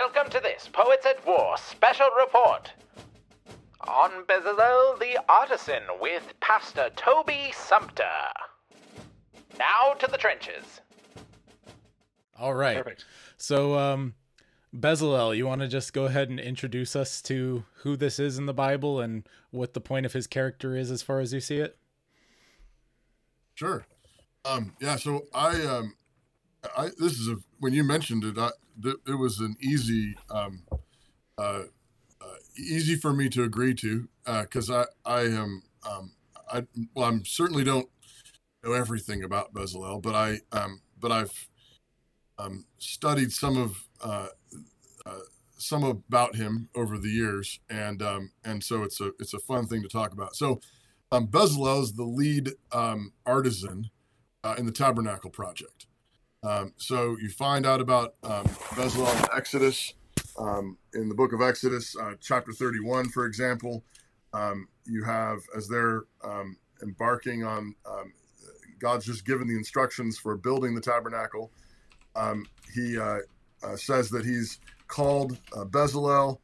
[0.00, 2.70] Welcome to this Poets at War special report
[3.88, 8.04] on Bezalel the Artisan with Pastor Toby Sumpter.
[9.58, 10.82] Now to the trenches.
[12.38, 12.76] All right.
[12.76, 13.06] Perfect.
[13.38, 14.14] So, um,
[14.72, 18.46] Bezalel, you want to just go ahead and introduce us to who this is in
[18.46, 21.56] the Bible and what the point of his character is as far as you see
[21.56, 21.76] it?
[23.56, 23.84] Sure.
[24.44, 24.94] Um, yeah.
[24.94, 25.94] So I, um,
[26.76, 28.50] I this is a when you mentioned it, I,
[28.82, 30.62] th- it was an easy, um,
[31.36, 31.64] uh,
[32.20, 36.12] uh, easy for me to agree to because I, I am, um,
[36.52, 37.88] I well, I'm certainly don't
[38.64, 41.48] know everything about Bezalel, but I, um, but I've
[42.38, 44.28] um, studied some of uh,
[45.06, 45.20] uh,
[45.56, 49.66] some about him over the years, and um, and so it's a it's a fun
[49.66, 50.36] thing to talk about.
[50.36, 50.60] So,
[51.10, 53.90] um, Bezalel is the lead um, artisan
[54.44, 55.86] uh, in the Tabernacle project.
[56.42, 59.94] Um, so you find out about um, Bezalel in Exodus,
[60.38, 63.84] um, in the book of Exodus, uh, chapter 31, for example.
[64.32, 68.12] Um, you have as they're um, embarking on, um,
[68.78, 71.50] God's just given the instructions for building the tabernacle.
[72.74, 73.18] He uh,
[73.62, 76.38] uh, says that he's called uh, Bezalel,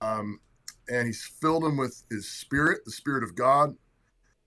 [0.00, 3.74] and he's filled him with his spirit, the spirit of God,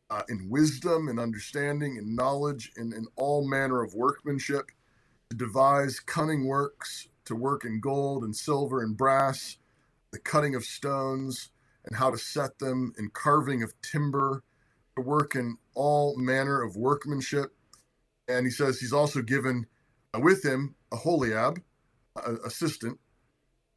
[0.10, 4.70] uh, in wisdom and understanding and knowledge and in all manner of workmanship,
[5.32, 9.58] to devise cunning works, to work in gold and silver and brass,
[10.12, 11.52] the cutting of stones
[11.86, 14.44] and how to set them, in carving of timber,
[14.98, 17.56] to work in all manner of workmanship.
[18.28, 19.68] And he says he's also given
[20.14, 21.62] uh, with him Aholiab,
[22.18, 23.00] uh, assistant.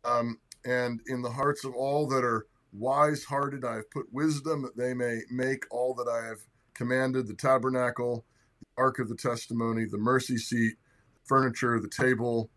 [0.05, 4.62] Um, and in the hearts of all that are wise hearted, I have put wisdom
[4.62, 6.38] that they may make all that I have
[6.75, 8.27] commanded the tabernacle,
[8.60, 10.75] the ark of the testimony, the mercy seat,
[11.27, 12.50] furniture, the table,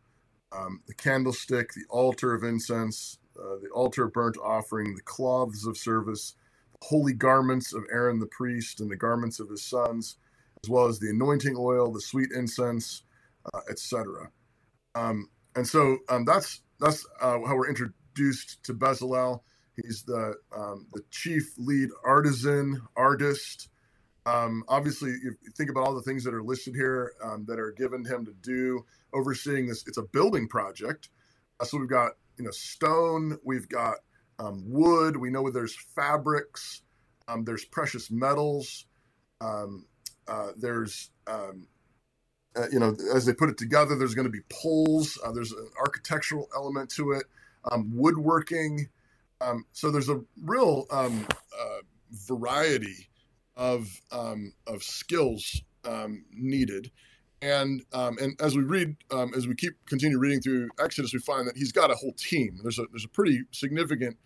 [0.52, 5.66] um, the candlestick, the altar of incense, uh, the altar of burnt offering, the cloths
[5.66, 6.36] of service,
[6.80, 10.18] the holy garments of Aaron the priest, and the garments of his sons,
[10.64, 13.04] as well as the anointing oil, the sweet incense,
[13.54, 14.30] uh, etc.
[14.96, 19.42] Um, and so um, that's that's uh, how we're introduced to Bezalel.
[19.76, 23.70] He's the um, the chief lead artisan, artist.
[24.28, 27.58] Um, obviously, if you think about all the things that are listed here um, that
[27.60, 31.08] are given him to do, overseeing this, it's a building project.
[31.62, 33.96] Uh, so we've got you know stone, we've got
[34.38, 35.16] um, wood.
[35.16, 36.82] We know there's fabrics,
[37.30, 38.86] um, there's precious metals,
[39.40, 39.86] um,
[40.28, 41.66] uh, there's um,
[42.54, 45.18] uh, you know as they put it together, there's going to be poles.
[45.26, 47.24] Uh, there's an architectural element to it,
[47.72, 48.90] woodworking.
[49.72, 51.10] So there's a real uh,
[52.12, 53.08] variety
[53.58, 56.92] of um, of skills um, needed.
[57.42, 61.20] And um, and as we read, um, as we keep continue reading through Exodus, we
[61.20, 62.60] find that he's got a whole team.
[62.62, 64.18] There's a there's a pretty significant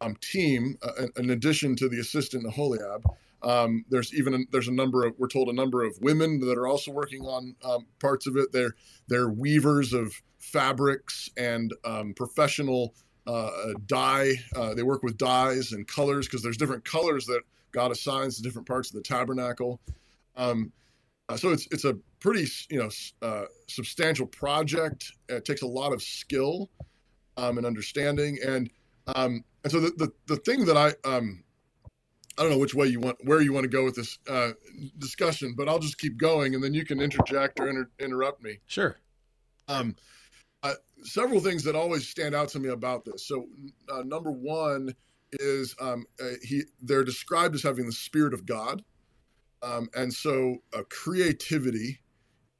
[0.00, 3.04] um, team uh, in, addition to the assistant Aholiab.
[3.42, 6.56] Um, there's even a, there's a number of we're told a number of women that
[6.56, 8.52] are also working on um, parts of it.
[8.52, 8.74] They're
[9.08, 12.94] they're weavers of fabrics and um, professional
[13.26, 14.34] uh, dye.
[14.54, 17.42] Uh, they work with dyes and colors because there's different colors that
[17.74, 19.80] God assigns to different parts of the tabernacle.
[20.36, 20.72] Um,
[21.28, 22.90] uh, so it's it's a pretty you know
[23.20, 25.12] uh, substantial project.
[25.28, 26.70] It takes a lot of skill
[27.36, 28.70] um, and understanding, and
[29.14, 31.42] um, and so the, the the thing that I um,
[32.38, 34.50] I don't know which way you want where you want to go with this uh,
[34.98, 38.58] discussion, but I'll just keep going, and then you can interject or inter- interrupt me.
[38.66, 38.96] Sure.
[39.66, 39.96] Um,
[40.62, 43.26] uh, several things that always stand out to me about this.
[43.26, 43.46] So,
[43.90, 44.94] uh, number one
[45.40, 48.82] is um, uh, he they're described as having the spirit of God,
[49.62, 52.00] um, and so uh, creativity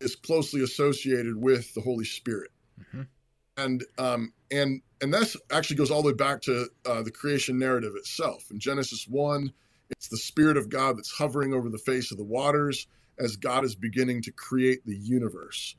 [0.01, 3.09] is closely associated with the Holy Spirit, Mhm.
[3.57, 7.59] and um, and and this actually goes all the way back to uh, the creation
[7.59, 8.51] narrative itself.
[8.51, 9.53] In Genesis one,
[9.91, 12.87] it's the spirit of God that's hovering over the face of the waters
[13.19, 15.77] as God is beginning to create the universe.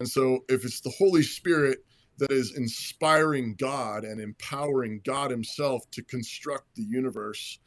[0.00, 1.84] And so, if it's the Holy Spirit
[2.18, 7.58] that is inspiring God and empowering God Himself to construct the universe,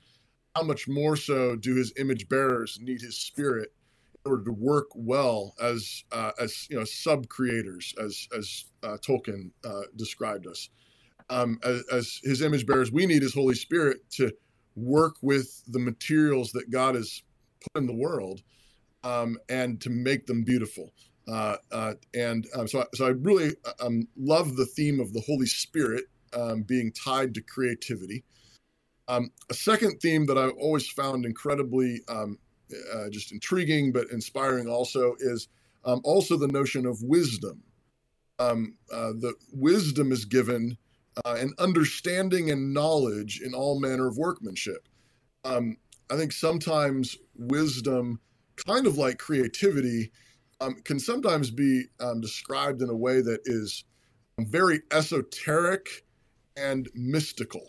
[0.55, 3.69] how much more so do His image bearers need His Spirit
[4.25, 8.97] in order to work well as uh, as you know sub creators, as as uh,
[8.97, 10.69] Tolkien uh, described us.
[11.29, 14.31] Um, as, as His image bearers, we need His Holy Spirit to
[14.75, 17.23] work with the materials that God has
[17.61, 18.41] put in the world
[19.03, 20.91] um, and to make them beautiful.
[21.27, 25.45] Uh, uh, and um, so, so I really um, love the theme of the Holy
[25.45, 28.23] Spirit um, being tied to creativity.
[29.07, 32.37] Um, a second theme that I've always found incredibly um,
[32.93, 35.47] uh, just intriguing but inspiring also is
[35.83, 37.61] um, also the notion of wisdom.
[38.39, 38.53] uh,
[38.89, 40.77] the wisdom is given
[41.25, 44.87] uh, and understanding and knowledge in all manner of workmanship.
[46.11, 48.19] I think sometimes wisdom,
[48.67, 50.11] kind of like creativity,
[50.61, 53.83] um, can sometimes be um, described in a way that is
[54.39, 56.05] very esoteric
[56.55, 57.63] and mystical.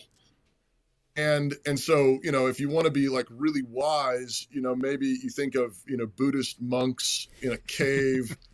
[1.16, 4.74] And and so you know if you want to be like really wise, you know
[4.74, 8.36] maybe you think of you know Buddhist monks in a cave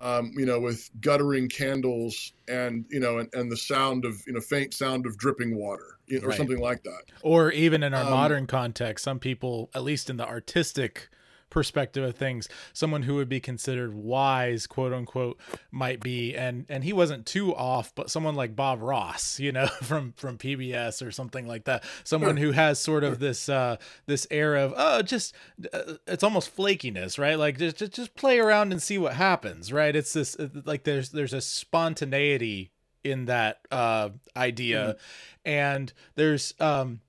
[0.00, 4.34] um, you know, with guttering candles and you know, and, and the sound of you
[4.34, 6.36] know, faint sound of dripping water, you know, or right.
[6.36, 7.02] something like that.
[7.22, 11.08] Or even in our um, modern context, some people, at least in the artistic
[11.50, 12.48] perspective of things.
[12.72, 15.38] Someone who would be considered wise quote unquote
[15.70, 16.34] might be.
[16.34, 20.38] And and he wasn't too off but someone like bob ross you know from from
[20.38, 21.84] pbs or something like that.
[22.04, 23.76] Someone who has sort of this uh
[24.06, 25.34] this air of oh just
[25.72, 27.38] uh, it's almost flakiness right?
[27.38, 29.94] Like just, just just play around and see what happens right?
[29.94, 32.72] It's this like there's there's a spontaneity
[33.04, 34.80] in that uh idea.
[34.80, 35.50] Mm-hmm.
[35.50, 37.00] and there's um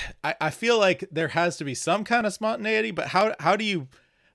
[0.24, 3.56] I, I feel like there has to be some kind of spontaneity, but how how
[3.56, 3.88] do you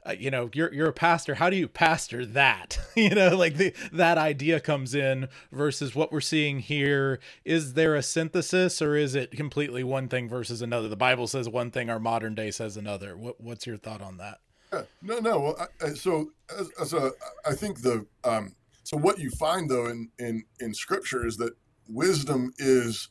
[0.05, 2.79] uh, you know you're you're a pastor how do you pastor that?
[2.97, 7.19] You know like the that idea comes in versus what we're seeing here.
[7.45, 10.87] Is there a synthesis or is it completely one thing versus another?
[10.87, 13.15] The bible says one thing our modern day says another.
[13.15, 14.39] What what's your thought on that?
[14.73, 15.39] Yeah, no no.
[15.39, 17.11] Well I, so as, as, a
[17.45, 21.53] i think the um so what you find though in in in scripture is that
[21.87, 23.09] wisdom is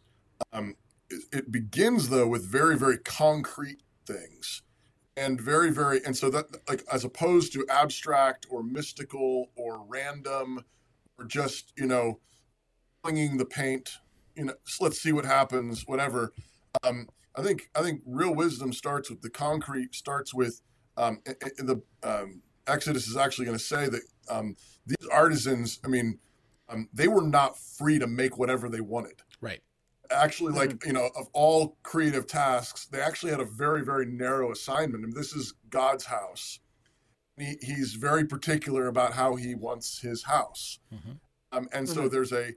[0.52, 0.74] um
[1.10, 4.62] it begins though with very very concrete things
[5.16, 10.64] and very very and so that like as opposed to abstract or mystical or random
[11.18, 12.18] or just you know
[13.02, 13.98] flinging the paint
[14.34, 16.32] you know let's see what happens whatever
[16.82, 20.60] um i think i think real wisdom starts with the concrete starts with
[20.96, 21.20] um
[21.58, 24.56] the um, exodus is actually going to say that um
[24.86, 26.18] these artisans i mean
[26.68, 29.22] um, they were not free to make whatever they wanted.
[29.40, 29.60] Right
[30.10, 30.88] actually like mm-hmm.
[30.88, 35.12] you know of all creative tasks they actually had a very very narrow assignment and
[35.14, 36.60] this is god's house
[37.36, 41.12] he, he's very particular about how he wants his house mm-hmm.
[41.52, 42.08] um, and so mm-hmm.
[42.08, 42.52] there's a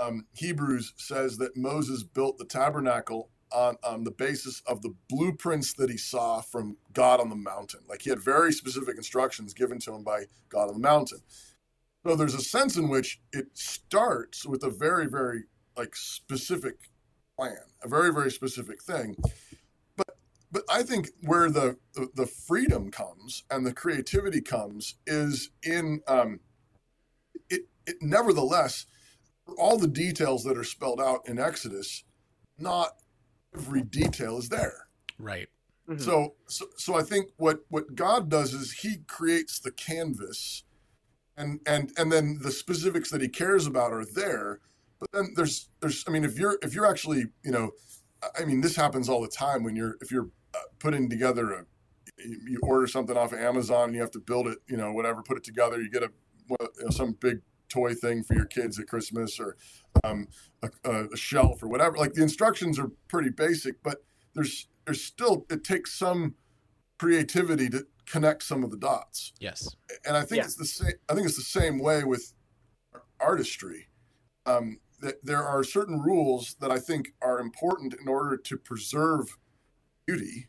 [0.00, 5.74] um, hebrews says that moses built the tabernacle on, on the basis of the blueprints
[5.74, 9.78] that he saw from god on the mountain like he had very specific instructions given
[9.78, 11.18] to him by god on the mountain
[12.04, 15.44] so there's a sense in which it starts with a very very
[15.76, 16.76] like specific
[17.36, 19.16] plan, a very very specific thing.
[19.96, 20.16] But
[20.50, 26.00] but I think where the the, the freedom comes and the creativity comes is in
[26.06, 26.40] um,
[27.48, 27.62] it.
[27.86, 28.86] It nevertheless,
[29.58, 32.04] all the details that are spelled out in Exodus,
[32.58, 32.96] not
[33.54, 34.86] every detail is there.
[35.18, 35.48] Right.
[35.88, 36.00] Mm-hmm.
[36.00, 40.64] So, so, so I think what what God does is He creates the canvas,
[41.36, 44.60] and and and then the specifics that He cares about are there,
[45.02, 47.72] but then there's there's I mean if you're if you're actually you know
[48.38, 51.64] I mean this happens all the time when you're if you're uh, putting together a
[52.18, 55.22] you order something off of Amazon and you have to build it you know whatever
[55.22, 56.10] put it together you get a
[56.48, 59.56] you know, some big toy thing for your kids at Christmas or
[60.04, 60.28] um,
[60.62, 61.96] a, a, shelf or whatever.
[61.96, 66.34] Like the instructions are pretty basic, but there's there's still it takes some
[66.98, 69.32] creativity to connect some of the dots.
[69.40, 69.74] Yes,
[70.06, 70.44] and I think yeah.
[70.44, 70.92] it's the same.
[71.08, 72.34] I think it's the same way with
[73.20, 73.88] artistry.
[74.44, 79.36] Um, that there are certain rules that I think are important in order to preserve
[80.06, 80.48] beauty.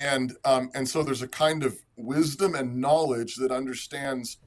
[0.00, 4.38] And um, and so there's a kind of wisdom and knowledge that understands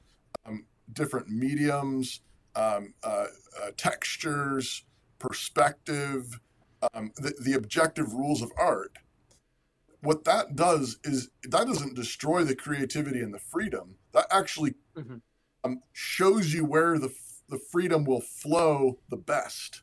[0.44, 2.20] um, different mediums,
[2.54, 3.26] um, uh,
[3.60, 4.84] uh, textures,
[5.18, 6.38] perspective,
[6.94, 8.98] um, the, the objective rules of art.
[10.02, 13.96] What that does is that doesn't destroy the creativity and the freedom.
[14.12, 15.16] That actually mm-hmm.
[15.62, 17.12] Um, shows you where the
[17.50, 19.82] the freedom will flow the best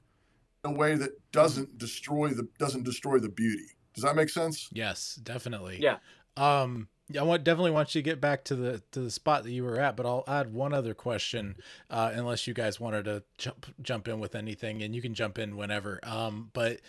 [0.63, 3.75] in a way that doesn't destroy the doesn't destroy the beauty.
[3.93, 4.69] Does that make sense?
[4.71, 5.79] Yes, definitely.
[5.81, 5.97] Yeah.
[6.35, 9.51] Um I want definitely want you to get back to the to the spot that
[9.51, 11.55] you were at, but I'll add one other question,
[11.89, 15.39] uh, unless you guys wanted to jump jump in with anything, and you can jump
[15.39, 16.01] in whenever.
[16.03, 16.81] Um, but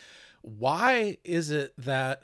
[0.43, 2.23] why is it that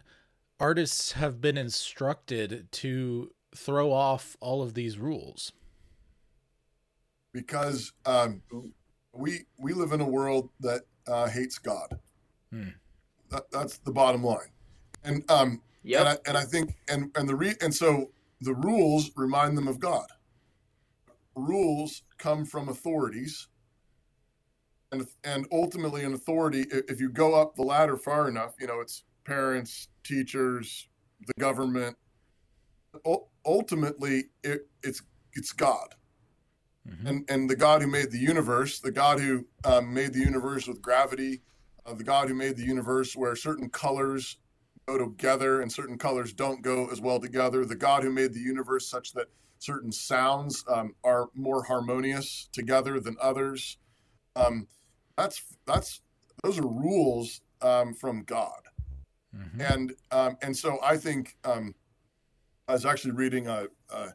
[0.58, 5.52] artists have been instructed to throw off all of these rules?
[7.34, 8.40] Because um,
[9.12, 11.98] we we live in a world that uh, hates God.
[12.50, 12.68] Hmm.
[13.30, 14.52] That, that's the bottom line,
[15.02, 18.10] and um, yeah, and I, and I think and and the re and so
[18.40, 20.06] the rules remind them of God.
[21.34, 23.48] Rules come from authorities,
[24.92, 26.64] and and ultimately an authority.
[26.70, 30.88] If you go up the ladder far enough, you know it's parents, teachers,
[31.26, 31.96] the government.
[33.44, 35.96] Ultimately, it, it's it's God
[36.88, 37.06] mm-hmm.
[37.06, 40.66] and and the God who made the universe, the God who um, made the universe
[40.66, 41.42] with gravity,
[41.86, 44.38] uh, the God who made the universe where certain colors
[44.86, 48.40] go together and certain colors don't go as well together, the God who made the
[48.40, 53.78] universe such that certain sounds um, are more harmonious together than others.
[54.36, 54.66] Um,
[55.16, 56.02] that's that's
[56.42, 58.62] those are rules um, from God,
[59.34, 59.60] mm-hmm.
[59.60, 61.74] and um, and so I think um,
[62.68, 64.08] I was actually reading a, a,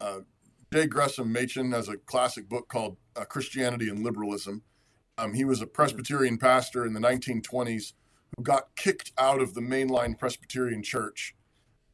[0.00, 0.20] a
[0.72, 0.86] J.
[0.86, 4.62] Gresham Machen has a classic book called uh, Christianity and Liberalism.
[5.16, 7.94] Um, he was a Presbyterian pastor in the 1920s
[8.36, 11.34] who got kicked out of the mainline Presbyterian church.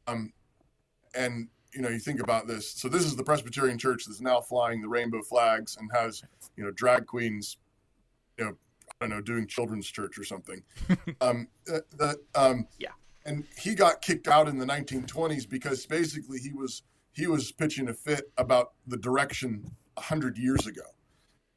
[0.07, 0.33] Um,
[1.15, 2.71] and you know, you think about this.
[2.71, 6.23] So this is the Presbyterian church that's now flying the rainbow flags and has,
[6.55, 7.57] you know, drag queens,
[8.37, 8.55] you know,
[9.01, 10.63] I don't know, doing children's church or something.
[11.21, 12.91] um, uh, that, um, yeah.
[13.25, 16.83] And he got kicked out in the 1920s because basically he was
[17.15, 20.83] he was pitching a fit about the direction 100 years ago.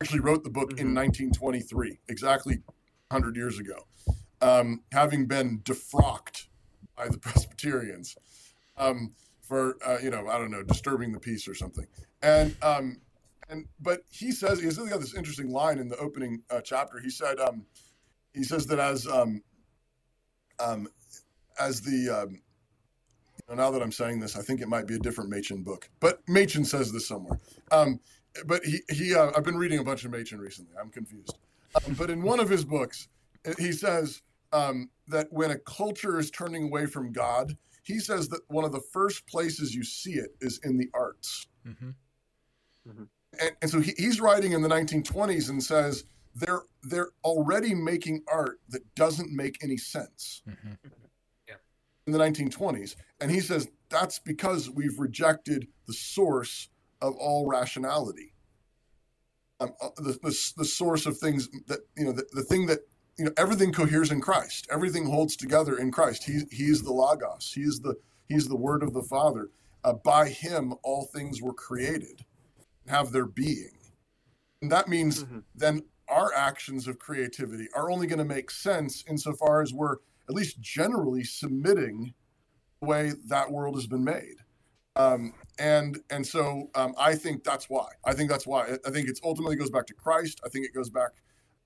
[0.01, 0.87] Actually wrote the book mm-hmm.
[0.87, 2.63] in 1923, exactly
[3.09, 3.87] 100 years ago,
[4.41, 6.47] um, having been defrocked
[6.97, 8.17] by the Presbyterians
[8.77, 9.13] um,
[9.43, 11.87] for, uh, you know, I don't know, disturbing the peace or something.
[12.23, 13.01] And, um,
[13.49, 17.01] and but he says, he's got this interesting line in the opening uh, chapter.
[17.01, 17.67] He said, um,
[18.33, 19.43] he says that as, um,
[20.61, 20.87] um,
[21.59, 22.43] as the, um,
[23.55, 26.21] now that I'm saying this, I think it might be a different Machen book, but
[26.29, 27.39] Machen says this somewhere.
[27.73, 28.01] Um,
[28.47, 30.73] but he, he uh, I've been reading a bunch of Machen recently.
[30.81, 31.39] I'm confused.
[31.75, 33.09] Um, but in one of his books,
[33.59, 38.41] he says um, that when a culture is turning away from God, he says that
[38.49, 41.47] one of the first places you see it is in the arts.
[41.67, 41.91] Mm-hmm.
[42.89, 43.03] Mm-hmm.
[43.41, 48.23] And, and, so he, he's writing in the 1920s and says they're they're already making
[48.31, 50.43] art that doesn't make any sense.
[50.49, 50.89] Mm-hmm
[52.09, 52.97] in the 1920s.
[53.21, 56.71] And he says that's because we've rejected the source
[57.03, 58.33] of all rationality.
[59.61, 62.81] Um, uh, the, the, the, source of things that, you know, the, the thing that,
[63.19, 64.69] you know, everything coheres in Christ.
[64.71, 66.25] Everything holds together in Christ.
[66.25, 67.53] He, he's the Logos.
[67.55, 67.97] He's the,
[68.29, 69.51] he's the word of the Father.
[69.85, 72.25] Uh, by him, all things were created,
[72.87, 73.79] have their being.
[74.63, 75.41] And that means mm-hmm.
[75.55, 79.97] then our actions of creativity are only going to make sense insofar as we're
[80.29, 82.15] at least generally submitting
[82.81, 84.37] the way that world has been made.
[84.97, 87.87] Um, and and so um, I think that's why.
[88.05, 88.77] I think that's why.
[88.87, 90.41] I think it ultimately goes back to Christ.
[90.45, 91.11] I think it goes back.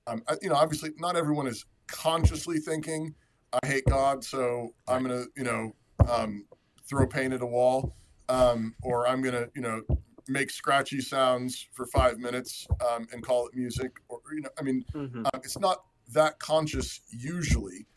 [0.05, 3.15] Um, you know, obviously, not everyone is consciously thinking,
[3.51, 5.75] "I hate God, so I'm gonna, you know,
[6.07, 6.45] um,
[6.87, 7.95] throw paint at a wall,
[8.29, 9.81] um, or I'm gonna, you know,
[10.27, 14.61] make scratchy sounds for five minutes um, and call it music." Or you know, I
[14.61, 15.25] mean, mm-hmm.
[15.25, 17.87] uh, it's not that conscious usually.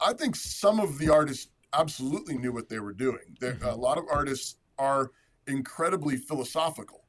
[0.00, 3.36] I think some of the artists absolutely knew what they were doing.
[3.40, 3.64] Mm-hmm.
[3.64, 5.10] A lot of artists are
[5.46, 7.04] incredibly philosophical,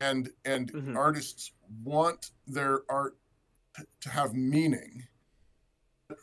[0.00, 0.96] and and mm-hmm.
[0.96, 1.52] artists
[1.84, 3.16] want their art
[4.00, 5.04] to have meaning.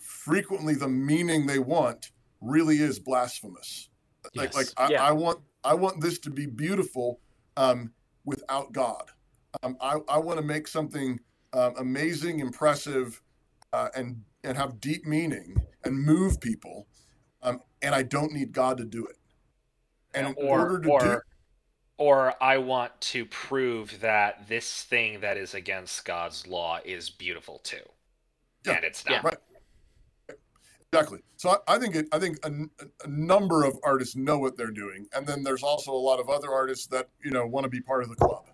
[0.02, 3.90] Frequently, the meaning they want really is blasphemous.
[4.34, 4.36] Yes.
[4.36, 5.04] Like like I, yeah.
[5.04, 7.20] I, want I want this to be beautiful
[7.58, 7.92] um,
[8.26, 9.12] without God.
[9.62, 11.20] Um, I I want to make something
[11.54, 13.22] um, amazing, impressive,
[13.74, 16.88] uh, and and have deep meaning and move people,
[17.42, 19.18] um, and I don't need God to do it.
[20.14, 21.20] And or order to or do...
[21.98, 27.60] or I want to prove that this thing that is against God's law is beautiful
[27.60, 27.78] too,
[28.66, 28.74] yeah.
[28.74, 29.14] and it's not.
[29.14, 29.22] Yeah.
[29.24, 29.38] Right.
[30.94, 31.20] Exactly.
[31.38, 32.08] So I, I think it.
[32.12, 32.52] I think a,
[33.04, 36.30] a, number of artists know what they're doing, and then there's also a lot of
[36.30, 38.46] other artists that you know want to be part of the club,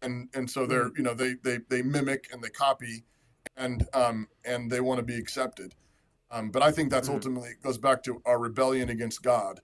[0.00, 0.96] and and so they're mm-hmm.
[0.96, 3.04] you know they they they mimic and they copy,
[3.56, 5.74] and um and they want to be accepted.
[6.30, 7.16] Um, but I think that's mm-hmm.
[7.16, 9.60] ultimately goes back to our rebellion against God,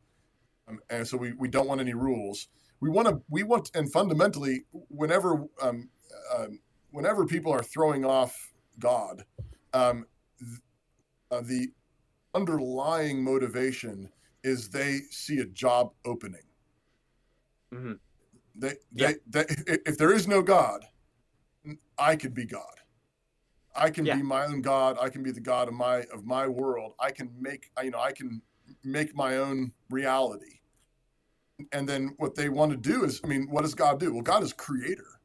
[0.69, 2.49] um, and so we, we don't want any rules.
[2.81, 5.89] We want to we want and fundamentally, whenever um,
[6.33, 6.47] uh,
[6.91, 9.25] whenever people are throwing off God,
[9.73, 10.07] um,
[10.39, 10.61] th-
[11.31, 11.69] uh, the
[12.35, 14.11] underlying motivation
[14.43, 16.43] is they see a job opening.
[17.75, 17.93] Mm-hmm.
[18.57, 19.45] They, they, they,
[19.87, 20.85] if there is no God,
[21.99, 22.80] I could be God.
[23.75, 24.17] I can yeah.
[24.17, 24.97] be my own God.
[25.00, 26.95] I can be the God of my of my world.
[26.99, 28.43] I can make you know I can
[28.85, 30.61] make my own reality.
[31.73, 34.12] And then what they want to do is, I mean, what does God do?
[34.12, 35.21] Well, God is creator.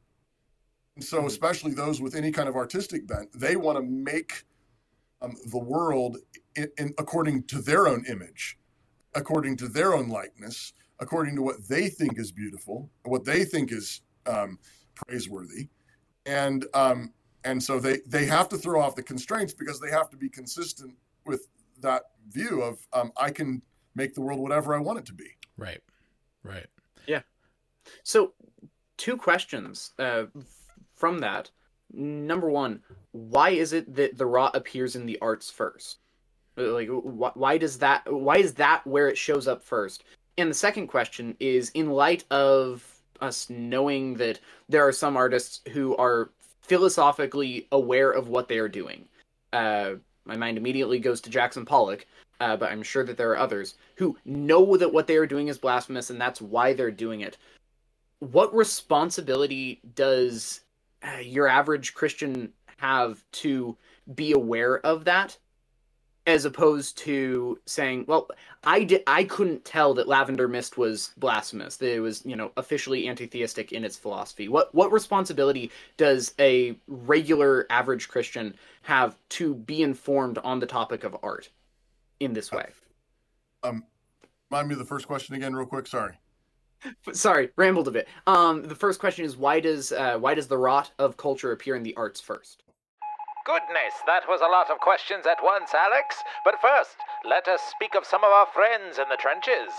[0.96, 1.26] And so, mm-hmm.
[1.26, 4.44] especially those with any kind of artistic bent, they want to make
[5.22, 6.18] um, the world
[6.54, 8.58] in, in, according to their own image,
[9.14, 13.72] according to their own likeness, according to what they think is beautiful, what they think
[13.72, 14.58] is um,
[14.94, 15.68] praiseworthy.
[16.24, 17.12] And um,
[17.46, 20.28] and so they they have to throw off the constraints because they have to be
[20.28, 21.48] consistent with
[21.80, 23.62] that view of um, I can
[23.94, 25.28] make the world whatever I want it to be.
[25.56, 25.80] Right.
[26.42, 26.66] Right.
[27.06, 27.22] Yeah.
[28.02, 28.34] So
[28.96, 30.24] two questions uh,
[30.94, 31.50] from that.
[31.92, 35.98] Number one, why is it that the rot appears in the arts first?
[36.56, 38.12] Like, wh- why does that?
[38.12, 40.04] Why is that where it shows up first?
[40.36, 42.84] And the second question is, in light of
[43.20, 46.32] us knowing that there are some artists who are
[46.66, 49.06] philosophically aware of what they are doing.
[49.52, 49.94] Uh,
[50.24, 52.06] my mind immediately goes to Jackson Pollock,
[52.40, 55.48] uh, but I'm sure that there are others who know that what they are doing
[55.48, 57.38] is blasphemous and that's why they're doing it.
[58.18, 60.60] What responsibility does
[61.02, 63.76] uh, your average Christian have to
[64.14, 65.36] be aware of that
[66.26, 68.28] as opposed to saying, "Well,
[68.64, 71.76] I did, I couldn't tell that Lavender Mist was blasphemous.
[71.76, 76.76] That it was, you know, officially anti-theistic in its philosophy." What what responsibility does a
[76.88, 81.50] regular average Christian have to be informed on the topic of art
[82.20, 82.66] in this way?
[83.62, 83.84] Um,
[84.50, 85.86] remind me of the first question again, real quick.
[85.86, 86.18] Sorry.
[87.12, 88.08] Sorry, rambled a bit.
[88.26, 91.76] Um, the first question is why does uh, why does the rot of culture appear
[91.76, 92.62] in the arts first?
[93.46, 96.16] Goodness, that was a lot of questions at once, Alex.
[96.44, 99.70] But first, let us speak of some of our friends in the trenches.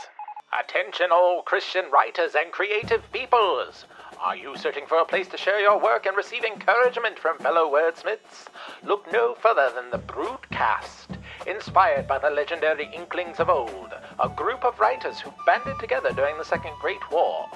[0.58, 3.84] Attention, all Christian writers and creative peoples!
[4.22, 7.70] Are you searching for a place to share your work and receive encouragement from fellow
[7.70, 8.48] wordsmiths?
[8.84, 11.18] Look no further than the Broodcast.
[11.46, 16.38] Inspired by the legendary Inklings of old, a group of writers who banded together during
[16.38, 17.50] the Second Great War.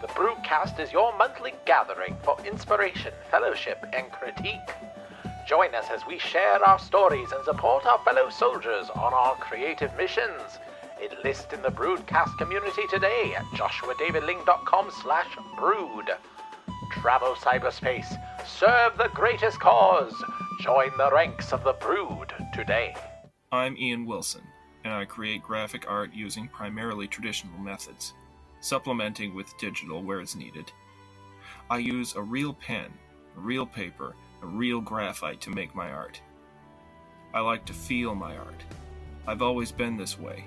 [0.00, 4.58] The Broodcast is your monthly gathering for inspiration, fellowship, and critique.
[5.46, 9.94] Join us as we share our stories and support our fellow soldiers on our creative
[9.96, 10.58] missions.
[11.02, 16.10] Enlist in the Broodcast community today at joshuadavidling.com slash brood.
[16.92, 18.16] Travel cyberspace.
[18.46, 20.14] Serve the greatest cause.
[20.60, 22.94] Join the ranks of the Brood today.
[23.50, 24.42] I'm Ian Wilson,
[24.84, 28.14] and I create graphic art using primarily traditional methods,
[28.60, 30.70] supplementing with digital where it's needed.
[31.68, 32.92] I use a real pen,
[33.34, 34.14] real paper,
[34.46, 36.20] real graphite to make my art.
[37.34, 38.64] I like to feel my art.
[39.26, 40.44] I've always been this way.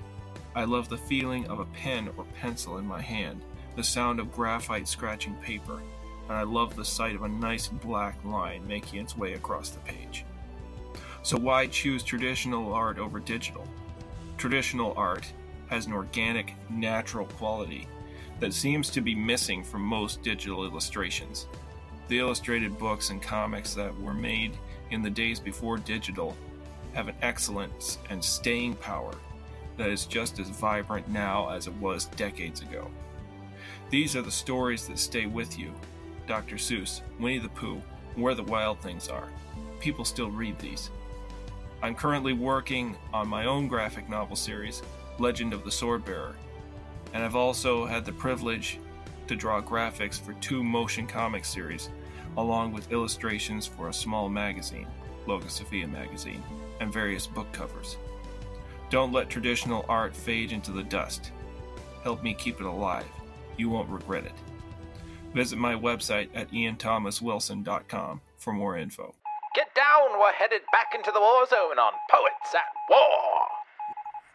[0.55, 3.41] I love the feeling of a pen or pencil in my hand,
[3.75, 5.81] the sound of graphite scratching paper,
[6.27, 9.79] and I love the sight of a nice black line making its way across the
[9.79, 10.25] page.
[11.23, 13.67] So, why choose traditional art over digital?
[14.37, 15.31] Traditional art
[15.67, 17.87] has an organic, natural quality
[18.39, 21.47] that seems to be missing from most digital illustrations.
[22.07, 24.57] The illustrated books and comics that were made
[24.91, 26.37] in the days before digital
[26.93, 29.13] have an excellence and staying power
[29.77, 32.89] that is just as vibrant now as it was decades ago.
[33.89, 35.73] These are the stories that stay with you
[36.27, 36.55] Dr.
[36.55, 37.81] Seuss, Winnie the Pooh,
[38.15, 39.29] Where the Wild Things Are.
[39.79, 40.89] People still read these.
[41.83, 44.81] I'm currently working on my own graphic novel series,
[45.19, 46.33] Legend of the Swordbearer,
[47.13, 48.79] and I've also had the privilege
[49.27, 51.89] to draw graphics for two motion comic series,
[52.37, 54.87] along with illustrations for a small magazine,
[55.25, 56.43] Logosophia magazine,
[56.79, 57.97] and various book covers.
[58.89, 61.31] Don't let traditional art fade into the dust.
[62.03, 63.05] Help me keep it alive.
[63.57, 64.33] You won't regret it.
[65.33, 69.15] Visit my website at ianthomaswilson.com for more info.
[69.55, 73.47] Get down, we're headed back into the war zone on Poets at War.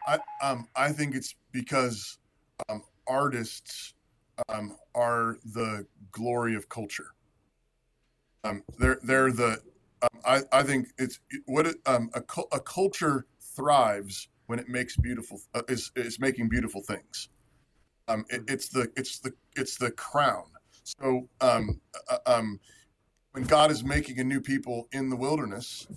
[0.07, 2.17] I um I think it's because
[2.69, 3.93] um, artists
[4.49, 7.13] um, are the glory of culture.
[8.43, 9.61] Um, they're they're the
[10.01, 13.25] um, I I think it's what it, um, a a culture
[13.55, 17.29] thrives when it makes beautiful uh, is is making beautiful things.
[18.07, 20.45] Um, it, it's the it's the it's the crown.
[20.83, 22.59] So um, uh, um,
[23.31, 25.87] when God is making a new people in the wilderness,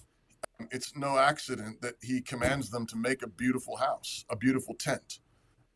[0.61, 4.74] um, it's no accident that He commands them to make a beautiful house, a beautiful
[4.74, 5.20] tent,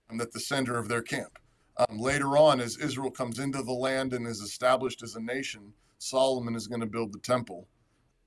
[0.09, 1.39] and that the center of their camp.
[1.79, 5.73] Um, later on, as Israel comes into the land and is established as a nation,
[5.99, 7.69] Solomon is going to build the temple.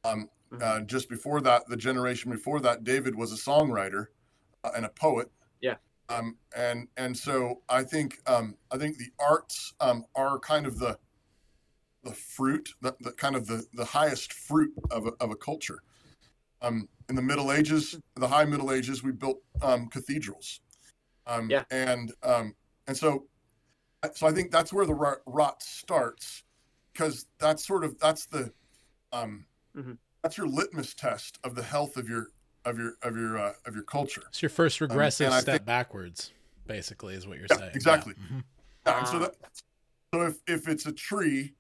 [0.04, 0.64] Um, mm-hmm.
[0.64, 4.08] uh, just before that, the generation before that, David was a songwriter
[4.64, 5.30] uh, and a poet.
[5.62, 5.76] Yeah.
[6.10, 10.80] Um, and and so I think um, I think the arts um, are kind of
[10.80, 10.98] the
[12.04, 15.84] the fruit, the, the kind of the, the highest fruit of a, of a culture.
[16.62, 20.62] Um, in the Middle Ages, the High Middle Ages, we built um, cathedrals.
[21.28, 21.64] Um, yeah.
[21.70, 22.56] And um,
[22.88, 23.26] and so
[24.14, 26.44] so I think that's where the rot starts
[26.94, 28.52] because that's sort of that's the
[29.14, 29.94] um, mm-hmm.
[30.22, 32.28] that's your litmus test of the health of your
[32.66, 34.24] of your of your uh, of your culture.
[34.30, 36.32] It's your first um, regressive um, step think, backwards,
[36.68, 37.72] basically, is what you're yeah, saying.
[37.76, 38.14] Exactly.
[38.18, 38.26] Yeah.
[38.26, 38.40] Mm-hmm.
[38.88, 39.36] yeah and so that
[40.14, 41.54] so if if it's a tree,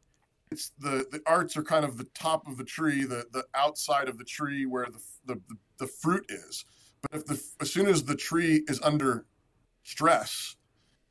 [0.51, 4.09] it's the the arts are kind of the top of the tree, the the outside
[4.09, 6.65] of the tree where the the, the, the fruit is.
[7.01, 9.25] But if the as soon as the tree is under
[9.83, 10.55] stress,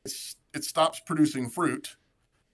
[0.05, 1.95] it's it stops producing fruit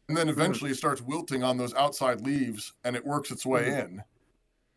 [0.07, 3.79] and then eventually it starts wilting on those outside leaves, and it works its way
[3.79, 4.01] in.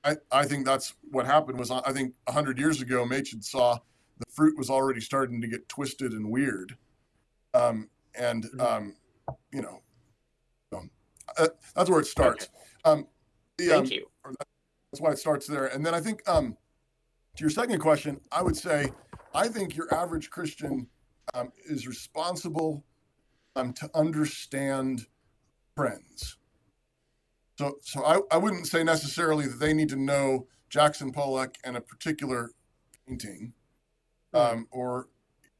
[0.02, 1.58] I, I think that's what happened.
[1.58, 3.78] Was I think hundred years ago, Machen saw
[4.18, 6.76] the fruit was already starting to get twisted and weird,
[7.54, 8.96] um, and um,
[9.52, 9.82] you know,
[10.76, 10.90] um,
[11.38, 12.48] uh, that's where it starts.
[12.84, 13.06] Um,
[13.56, 14.06] the, Thank um, you.
[14.90, 15.66] that's why it starts there.
[15.66, 16.56] And then I think um,
[17.36, 18.90] to your second question, I would say
[19.34, 20.88] I think your average Christian
[21.34, 22.82] um, is responsible
[23.74, 25.06] to understand
[25.76, 26.36] trends.
[27.58, 31.76] So, so I, I wouldn't say necessarily that they need to know Jackson Pollock and
[31.76, 32.50] a particular
[33.06, 33.52] painting
[34.32, 35.08] um, or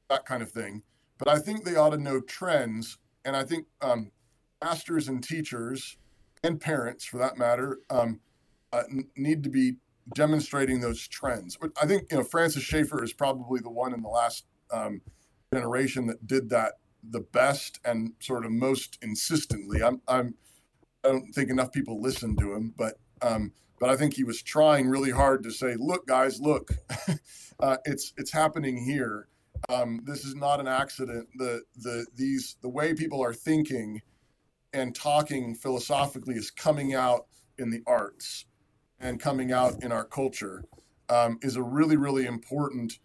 [0.08, 0.82] that kind of thing.
[1.18, 2.98] But I think they ought to know trends.
[3.24, 4.10] And I think um,
[4.62, 5.98] pastors and teachers
[6.42, 8.20] and parents, for that matter, um,
[8.72, 8.84] uh,
[9.16, 9.74] need to be
[10.14, 11.56] demonstrating those trends.
[11.60, 15.02] But I think you know Francis Schaeffer is probably the one in the last um,
[15.52, 19.82] generation that did that the best and sort of most insistently.
[19.82, 20.34] I'm, I'm
[21.04, 24.42] I don't think enough people listen to him, but um, but I think he was
[24.42, 26.70] trying really hard to say, look, guys, look,
[27.60, 29.28] uh, it's it's happening here.
[29.68, 31.28] Um, this is not an accident.
[31.36, 34.02] The the these the way people are thinking
[34.72, 37.26] and talking philosophically is coming out
[37.58, 38.46] in the arts
[39.00, 40.64] and coming out in our culture
[41.08, 42.98] um, is a really really important.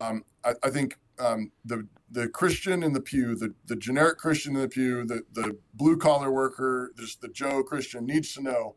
[0.00, 4.54] Um, I, I, think um, the the Christian in the pew, the, the generic Christian
[4.54, 8.76] in the pew, the, the blue collar worker, just the Joe Christian needs to know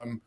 [0.00, 0.22] um,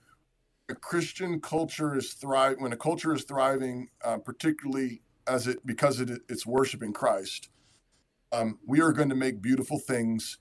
[0.70, 6.00] a Christian culture is thrive when a culture is thriving, uh, particularly as it because
[6.00, 7.50] it, it's worshiping Christ.
[8.32, 10.38] Um, we are going to make beautiful things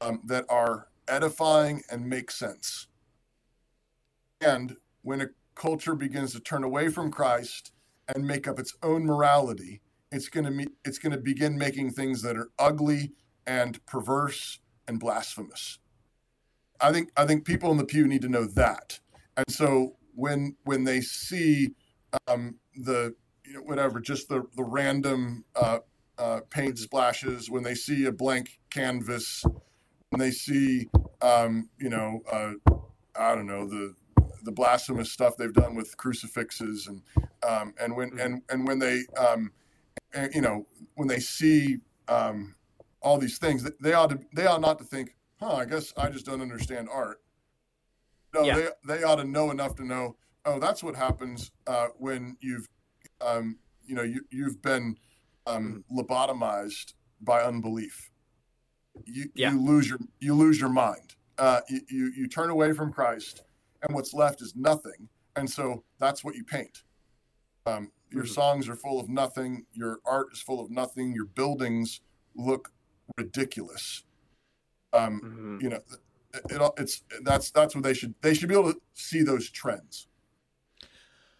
[0.00, 2.88] um, that are edifying and make sense.
[4.40, 7.72] And when a culture begins to turn away from Christ
[8.14, 11.90] and make up its own morality, it's going to me- it's going to begin making
[11.90, 13.12] things that are ugly
[13.46, 15.78] and perverse and blasphemous.
[16.80, 19.00] I think I think people in the pew need to know that.
[19.36, 21.74] And so when when they see
[22.26, 25.78] um, the you know, whatever just the the random uh,
[26.18, 29.44] uh, paint splashes, when they see a blank canvas,
[30.10, 30.88] when they see
[31.22, 32.52] um, you know uh,
[33.16, 33.94] I don't know the
[34.44, 37.02] the blasphemous stuff they've done with crucifixes and
[37.46, 39.50] um, and when and and when they um,
[40.34, 42.54] you know, when they see um,
[43.02, 46.08] all these things, they ought to they ought not to think, huh, I guess I
[46.08, 47.20] just don't understand art.
[48.34, 48.54] No, yeah.
[48.54, 52.68] they they ought to know enough to know, oh, that's what happens uh, when you've
[53.20, 54.96] um, you know you you've been
[55.46, 58.10] um, lobotomized by unbelief.
[59.04, 59.52] You yeah.
[59.52, 61.14] you lose your you lose your mind.
[61.38, 63.42] Uh, you, you you turn away from Christ,
[63.82, 65.08] and what's left is nothing.
[65.36, 66.82] And so that's what you paint.
[67.64, 68.32] Um, your mm-hmm.
[68.32, 69.64] songs are full of nothing.
[69.72, 71.12] Your art is full of nothing.
[71.12, 72.00] Your buildings
[72.34, 72.72] look
[73.16, 74.04] ridiculous.
[74.92, 75.58] Um, mm-hmm.
[75.60, 75.80] You know,
[76.34, 79.50] it, it, it's that's that's what they should they should be able to see those
[79.50, 80.08] trends.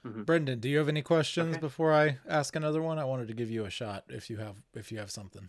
[0.07, 0.23] Mm-hmm.
[0.23, 1.61] Brendan, do you have any questions okay.
[1.61, 2.99] before I ask another one?
[2.99, 5.49] I wanted to give you a shot if you have if you have something.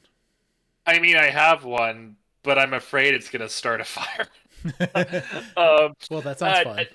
[0.85, 4.27] I mean, I have one, but I'm afraid it's going to start a fire.
[5.55, 6.85] um, well, that sounds uh, fun.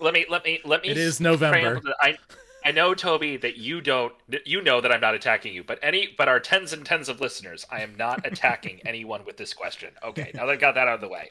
[0.00, 0.88] Let me let me let me.
[0.88, 1.80] It is November.
[2.00, 2.16] I
[2.64, 4.14] I know, Toby, that you don't.
[4.46, 7.20] You know that I'm not attacking you, but any, but our tens and tens of
[7.20, 9.90] listeners, I am not attacking anyone with this question.
[10.02, 11.30] Okay, now that I got that out of the way,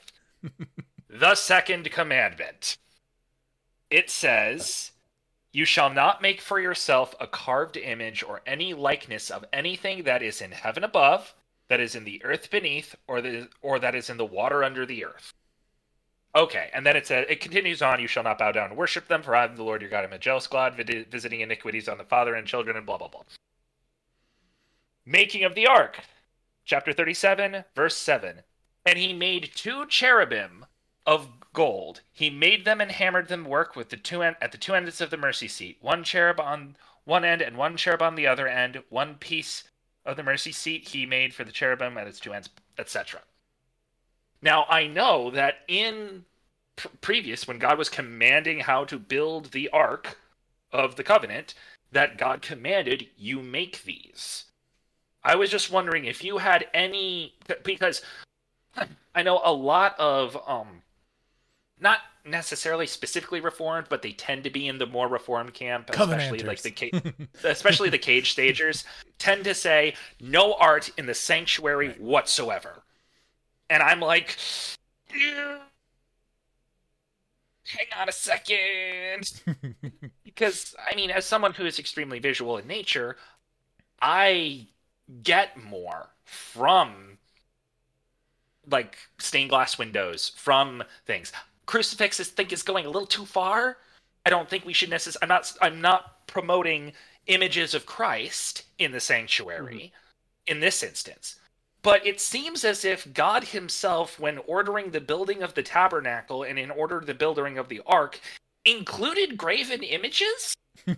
[1.09, 2.77] the second commandment.
[3.89, 4.91] It says,
[5.51, 10.21] "You shall not make for yourself a carved image or any likeness of anything that
[10.21, 11.33] is in heaven above,
[11.67, 14.85] that is in the earth beneath, or that or that is in the water under
[14.85, 15.33] the earth."
[16.35, 17.99] Okay, and then it says it continues on.
[17.99, 20.03] You shall not bow down and worship them, for I am the Lord your God.
[20.03, 23.21] I'm a jealous God, visiting iniquities on the father and children, and blah blah blah.
[25.05, 25.99] Making of the ark,
[26.65, 28.41] chapter thirty-seven, verse seven.
[28.85, 30.65] And he made two cherubim
[31.05, 32.01] of gold.
[32.11, 35.01] He made them and hammered them work with the two end, at the two ends
[35.01, 35.77] of the mercy seat.
[35.81, 38.81] One cherub on one end and one cherub on the other end.
[38.89, 39.65] One piece
[40.03, 43.21] of the mercy seat he made for the cherubim at its two ends, etc.
[44.43, 46.25] Now, I know that in
[46.75, 50.17] pr- previous, when God was commanding how to build the Ark
[50.71, 51.53] of the Covenant,
[51.93, 54.45] that God commanded you make these.
[55.23, 58.01] I was just wondering if you had any because
[59.15, 60.81] I know a lot of um
[61.79, 66.39] not necessarily specifically reformed, but they tend to be in the more reformed camp, especially
[66.39, 68.83] like the especially the cage stagers
[69.19, 72.83] tend to say no art in the sanctuary whatsoever
[73.73, 74.37] and I'm like,
[75.09, 75.57] hang
[77.99, 79.41] on a second.
[80.23, 83.17] because, I mean, as someone who is extremely visual in nature,
[83.99, 84.67] I
[85.23, 87.17] get more from
[88.69, 91.33] like stained glass windows from things.
[91.65, 93.77] Crucifixes think is going a little too far.
[94.25, 95.23] I don't think we should necessarily.
[95.23, 95.53] I'm not.
[95.61, 96.93] I'm not promoting
[97.25, 100.51] images of Christ in the sanctuary mm-hmm.
[100.51, 101.39] in this instance.
[101.83, 106.57] But it seems as if God Himself, when ordering the building of the tabernacle and
[106.57, 108.19] in order the building of the ark,
[108.65, 110.55] included graven images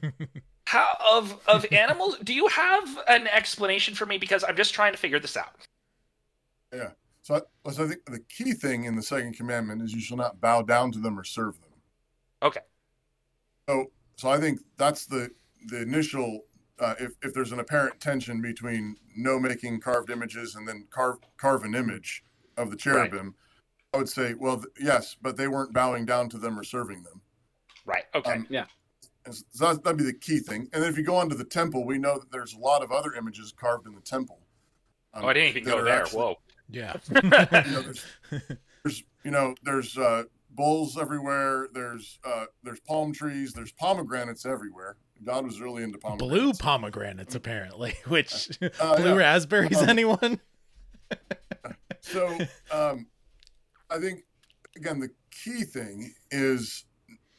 [0.68, 2.18] How, of of animals.
[2.24, 4.18] Do you have an explanation for me?
[4.18, 5.54] Because I'm just trying to figure this out.
[6.74, 6.90] Yeah.
[7.22, 10.18] So, I, so I think the key thing in the second commandment is you shall
[10.18, 11.70] not bow down to them or serve them.
[12.44, 12.62] Okay.
[13.68, 15.30] So, so I think that's the
[15.68, 16.42] the initial.
[16.80, 21.18] Uh, if if there's an apparent tension between no making carved images and then carve
[21.38, 22.24] carve an image
[22.58, 23.34] of the cherubim,
[23.94, 27.04] I would say, well, th- yes, but they weren't bowing down to them or serving
[27.04, 27.22] them.
[27.86, 28.04] Right.
[28.14, 28.32] Okay.
[28.34, 28.48] Um,
[29.26, 30.70] And so that- that'd be the key thing.
[30.74, 32.84] And then if you go on to the temple, we know that there's a lot
[32.84, 34.40] of other images carved in the temple.
[35.14, 36.02] um, oh, I didn't even go there.
[36.02, 36.36] actually- Whoa.
[36.70, 36.96] Yeah.
[37.10, 38.06] you know, there's,
[38.84, 41.68] there's you know there's uh, bulls everywhere.
[41.74, 43.54] There's uh, there's palm trees.
[43.54, 44.98] There's pomegranates everywhere.
[45.24, 46.10] God was really into Blue
[46.54, 46.58] pomegranates.
[46.60, 47.96] pomegranates, apparently.
[48.08, 48.50] Which
[48.80, 49.16] Uh, blue yeah.
[49.16, 49.78] raspberries?
[49.82, 50.40] Um, anyone?
[52.02, 52.38] So
[52.72, 53.08] um,
[53.90, 54.26] I think
[54.78, 56.86] again the key thing is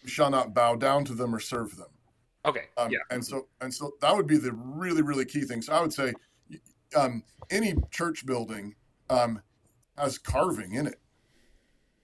[0.06, 1.86] shall not bow down to them or serve them.
[2.44, 2.64] Okay.
[2.76, 2.98] Um, yeah.
[3.10, 5.62] And so and so that would be the really really key thing.
[5.62, 6.12] So I would say
[6.96, 8.74] um, any church building
[9.08, 9.40] um,
[9.96, 11.00] has carving in it.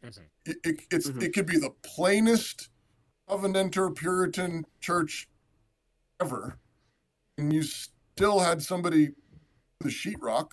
[0.05, 0.19] Mhm.
[0.47, 1.23] It, it it's Mhm.
[1.23, 2.69] it could be the plainest
[3.29, 5.29] Covenanter Puritan church
[6.23, 6.57] ever,
[7.37, 9.11] and you still had somebody
[9.81, 10.51] the a sheetrock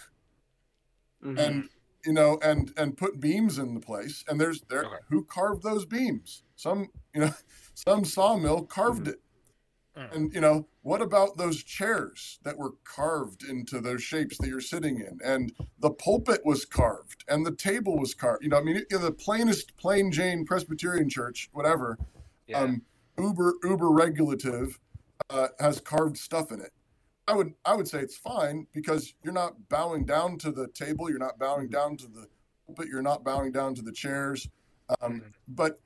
[1.23, 1.37] Mhm.
[1.39, 1.69] and
[2.05, 4.95] you know and and put beams in the place and there's there Okay.
[5.09, 7.33] who carved those beams some you know
[7.75, 9.21] some sawmill carved it
[9.95, 10.15] Mhm.
[10.15, 14.61] and you know what about those chairs that were carved into those shapes that you're
[14.61, 18.63] sitting in and the pulpit was carved and the table was carved you know i
[18.63, 21.99] mean you the plainest plain jane presbyterian church whatever
[22.47, 22.61] Yeah.
[22.61, 22.81] um
[23.19, 24.79] uber uber regulative
[25.29, 26.71] uh, has carved stuff in it
[27.27, 31.09] i would i would say it's fine because you're not bowing down to the table
[31.09, 32.25] you're not bowing down to the
[32.65, 34.47] pulpit you're not bowing down to the chairs
[35.01, 35.33] um, Mhm.
[35.49, 35.79] but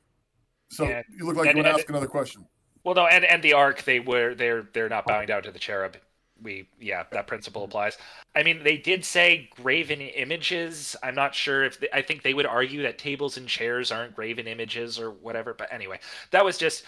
[0.69, 2.47] so And- you look like and- you want to ask another question
[2.83, 5.59] Well, no, and and the ark they were they're they're not bowing down to the
[5.59, 5.95] cherub.
[6.41, 7.97] We yeah, that principle applies.
[8.35, 10.95] I mean, they did say graven images.
[11.01, 14.13] I'm not sure if they, I think they would argue that tables and chairs aren't
[14.15, 15.53] graven images or whatever.
[15.53, 15.99] But anyway,
[16.31, 16.83] that was just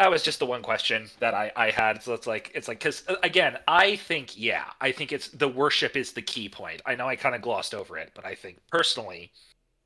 [0.00, 2.02] that was just the one question that I I had.
[2.02, 5.94] So it's like it's like because again, I think yeah, I think it's the worship
[5.94, 6.80] is the key point.
[6.86, 9.30] I know I kind of glossed over it, but I think personally,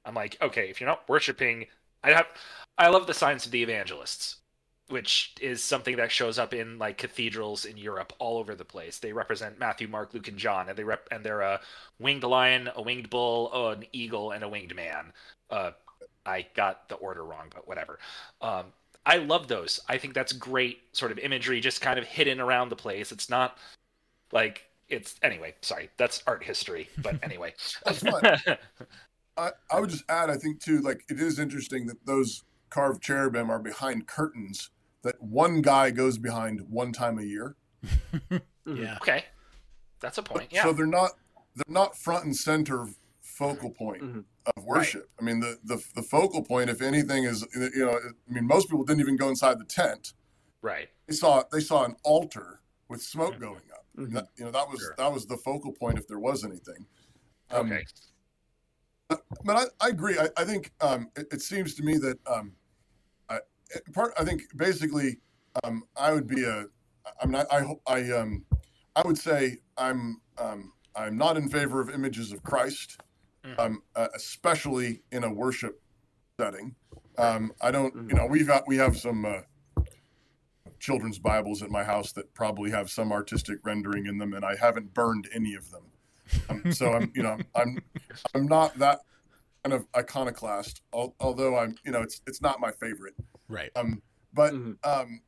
[0.04, 1.66] I'm like okay, if you're not worshiping,
[2.04, 2.28] I have
[2.78, 4.36] I love the signs of the evangelists
[4.88, 8.98] which is something that shows up in like cathedrals in Europe all over the place.
[8.98, 11.60] They represent Matthew, Mark, Luke, and John, and they rep and they're a
[11.98, 15.12] winged lion, a winged bull, an eagle, and a winged man.
[15.50, 15.70] Uh,
[16.26, 17.98] I got the order wrong, but whatever.
[18.42, 18.66] Um,
[19.06, 19.80] I love those.
[19.88, 23.12] I think that's great sort of imagery, just kind of hidden around the place.
[23.12, 23.58] It's not
[24.32, 25.54] like it's anyway.
[25.60, 27.54] Sorry, that's art history, but anyway.
[27.84, 28.38] That's fine.
[29.36, 33.02] I, I would just add, I think too, like it is interesting that those carved
[33.02, 34.70] cherubim are behind curtains
[35.02, 37.56] that one guy goes behind one time a year.
[38.66, 38.82] Mhm.
[38.82, 38.96] Yeah.
[38.96, 39.26] okay,
[40.00, 40.48] that's a point.
[40.50, 40.62] Yeah.
[40.62, 41.10] So they're not
[41.54, 42.86] they're not front and center
[43.34, 44.24] focal point Mhm.
[44.56, 45.10] of worship.
[45.18, 48.68] I mean, the, the the focal point, if anything, is you know, I mean, most
[48.68, 50.14] people didn't even go inside the tent.
[50.62, 50.88] right.
[51.06, 53.40] They saw they saw an altar with smoke Mhm.
[53.40, 53.84] going up.
[53.98, 54.12] Mhm.
[54.14, 54.94] That, you know, that was Sure.
[54.96, 56.86] that was the focal point if there was anything.
[57.50, 57.84] Um, Okay.
[59.44, 60.18] but I, I agree.
[60.18, 62.56] I, I think um, it, it seems to me that um,
[63.28, 63.40] I,
[63.92, 64.14] part.
[64.18, 65.20] I think basically
[65.64, 66.66] um, I would be a.
[67.20, 67.44] I mean.
[67.50, 67.82] I hope.
[67.86, 68.44] I um,
[68.96, 70.20] I would say I'm.
[70.38, 73.00] Um, I'm not in favor of images of Christ,
[73.44, 73.58] Mhm.
[73.58, 75.80] um, uh, especially in a worship
[76.40, 76.74] setting.
[77.18, 77.94] Um, I don't.
[77.94, 78.10] Mhm.
[78.10, 79.24] You know, we've got we have some.
[79.24, 79.40] Uh,
[80.80, 84.54] children's bibles at my house that probably have some artistic rendering in them and i
[84.56, 85.82] haven't burned any of them
[86.50, 87.78] um, so i'm you know i'm
[88.34, 89.00] i'm not that
[89.62, 93.14] kind of iconoclast al- although i'm you know it's it's not my favorite
[93.48, 93.70] Right.
[93.76, 94.02] um
[94.34, 94.76] but Mhm.
[94.84, 95.20] um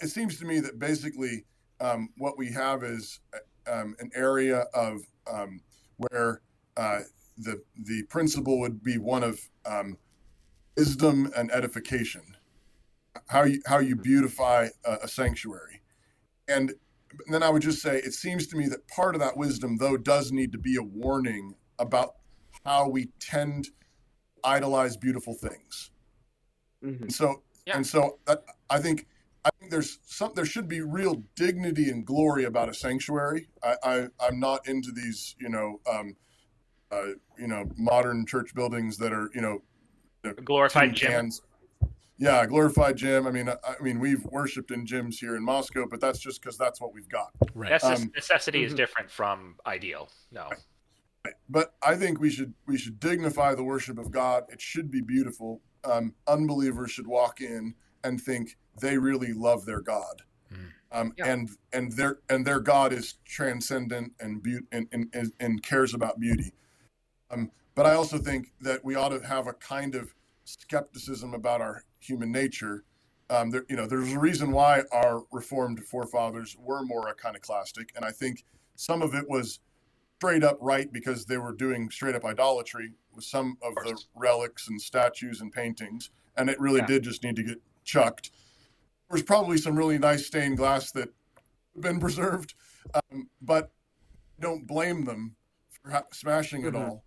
[0.00, 1.44] it seems to me that basically
[1.80, 3.18] um what we have is
[3.66, 5.60] um, an area of um
[5.96, 6.40] where
[6.76, 7.00] uh
[7.36, 9.96] the the principle would be one of um
[10.76, 12.22] wisdom and edification
[13.28, 15.82] how you how you beautify a, a sanctuary
[16.48, 16.74] and
[17.28, 19.96] then i would just say it seems to me that part of that wisdom though
[19.96, 22.14] does need to be a warning about
[22.64, 23.70] how we tend to
[24.44, 25.90] idolize beautiful things
[26.82, 27.02] Mhm.
[27.02, 27.76] and so Yeah.
[27.76, 29.06] and so that, i think
[29.44, 33.76] i think there's some there should be real dignity and glory about a sanctuary i,
[33.82, 36.16] I i'm not into these you know um
[36.92, 37.06] uh,
[37.38, 39.62] you know modern church buildings that are you know
[40.44, 41.10] glorified tin gym.
[41.10, 41.42] cans.
[42.16, 43.26] Yeah, glorified gym.
[43.26, 46.40] I mean, I, I mean, we've worshipped in gyms here in Moscow, but that's just
[46.40, 47.30] because that's what we've got.
[47.54, 47.72] Right.
[47.72, 48.76] Necess- Um, necessity is mhm.
[48.76, 50.08] different from ideal.
[50.30, 50.48] No.
[51.48, 54.44] But I think we should we should dignify the worship of God.
[54.48, 55.60] It should be beautiful.
[55.82, 60.56] Um, unbelievers should walk in and think they really love their God, Mm.
[60.92, 61.26] um, Yeah.
[61.32, 65.94] and and their and their God is transcendent and beaut and, and, and, and cares
[65.94, 66.52] about beauty.
[67.30, 71.60] Um, but I also think that we ought to have a kind of skepticism about
[71.60, 72.84] our human nature.
[73.30, 78.04] Um, there, you know, there's a reason why our Reformed forefathers were more iconoclastic, and
[78.04, 78.44] I think
[78.76, 79.60] some of it was
[80.18, 84.68] straight up right because they were doing straight up idolatry with some of the relics
[84.68, 86.86] and statues and paintings, and it really Yeah.
[86.86, 88.30] did just need to get chucked.
[89.10, 91.08] There's probably some really nice stained glass that
[91.74, 92.54] have been preserved,
[92.94, 93.72] um, but
[94.40, 95.36] don't blame them
[95.70, 96.80] for ha- smashing it Mhm.
[96.88, 97.04] all,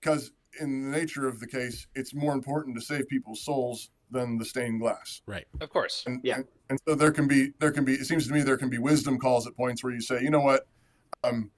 [0.00, 4.38] because in the nature of the case, it's more important to save people's souls than
[4.38, 5.20] the stained glass.
[5.26, 5.46] Right.
[5.60, 6.04] Of course.
[6.06, 6.36] And, Yeah.
[6.36, 8.70] and, and so there can be there can be it seems to me there can
[8.70, 10.66] be wisdom calls at points where you say, you know what,
[11.24, 11.50] um,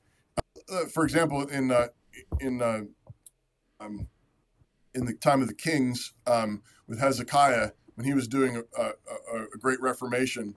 [0.72, 1.88] uh, for example, in uh,
[2.40, 2.80] in uh,
[3.80, 4.06] um,
[4.94, 8.86] in the time of the kings um, with Hezekiah when he was doing a, a,
[9.34, 10.56] a- a great reformation,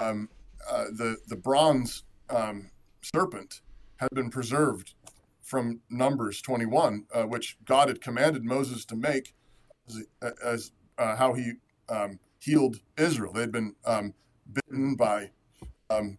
[0.00, 0.28] um,
[0.70, 2.70] uh, the the bronze um,
[3.02, 3.60] serpent
[3.98, 4.93] had been preserved
[5.54, 9.36] from Numbers 21, uh, which God had commanded Moses to make
[9.86, 10.04] as,
[10.44, 11.52] as uh, how he
[11.88, 13.32] um, healed Israel.
[13.32, 14.14] They'd been um,
[14.52, 15.30] bitten by
[15.90, 16.18] um,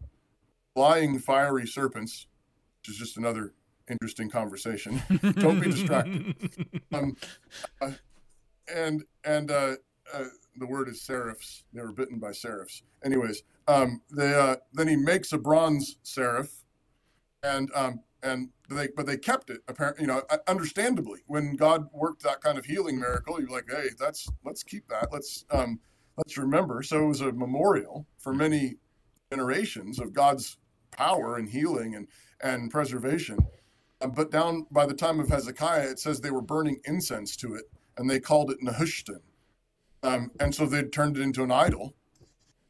[0.74, 2.28] flying fiery serpents,
[2.80, 3.52] which is just another
[3.91, 5.02] interesting conversation.
[5.34, 6.34] Don't be distracted.
[6.93, 7.17] Um,
[7.82, 7.91] uh,
[8.74, 9.76] and and uh,
[10.13, 10.24] uh,
[10.56, 11.65] the word is seraphs.
[11.74, 12.84] They were bitten by seraphs.
[13.04, 16.63] Anyways, um, they uh, then he makes a bronze seraph,
[17.43, 20.04] and um, and they but they kept it apparently.
[20.04, 24.30] You know, understandably, when God worked that kind of healing miracle, you're like, hey, that's
[24.43, 25.12] let's keep that.
[25.12, 25.80] Let's um,
[26.17, 26.84] let's remember.
[26.84, 28.75] So it was a memorial for many
[29.32, 30.58] generations of God's
[30.91, 32.08] power and healing and
[32.41, 33.38] and preservation.
[34.01, 37.56] Uh, but down by the time of Hezekiah, it says they were burning incense to
[37.56, 37.65] it,
[37.97, 39.21] and they called it Nehushtan.
[40.04, 41.95] Um, and so they'd turned it into an idol.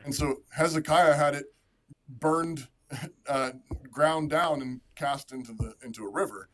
[0.05, 1.47] And so Hezekiah had it
[2.07, 2.67] burned,
[3.29, 3.51] uh,
[3.91, 6.49] ground down, and cast into the into a river.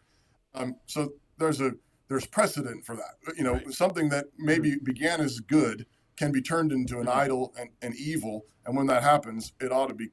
[0.54, 1.71] Um, so there's a
[2.08, 3.38] there's precedent for that.
[3.38, 3.71] You know, Right.
[3.71, 5.86] something that maybe began as good
[6.17, 8.45] can be turned into an idol and, and evil.
[8.65, 10.10] And when that happens, it ought to be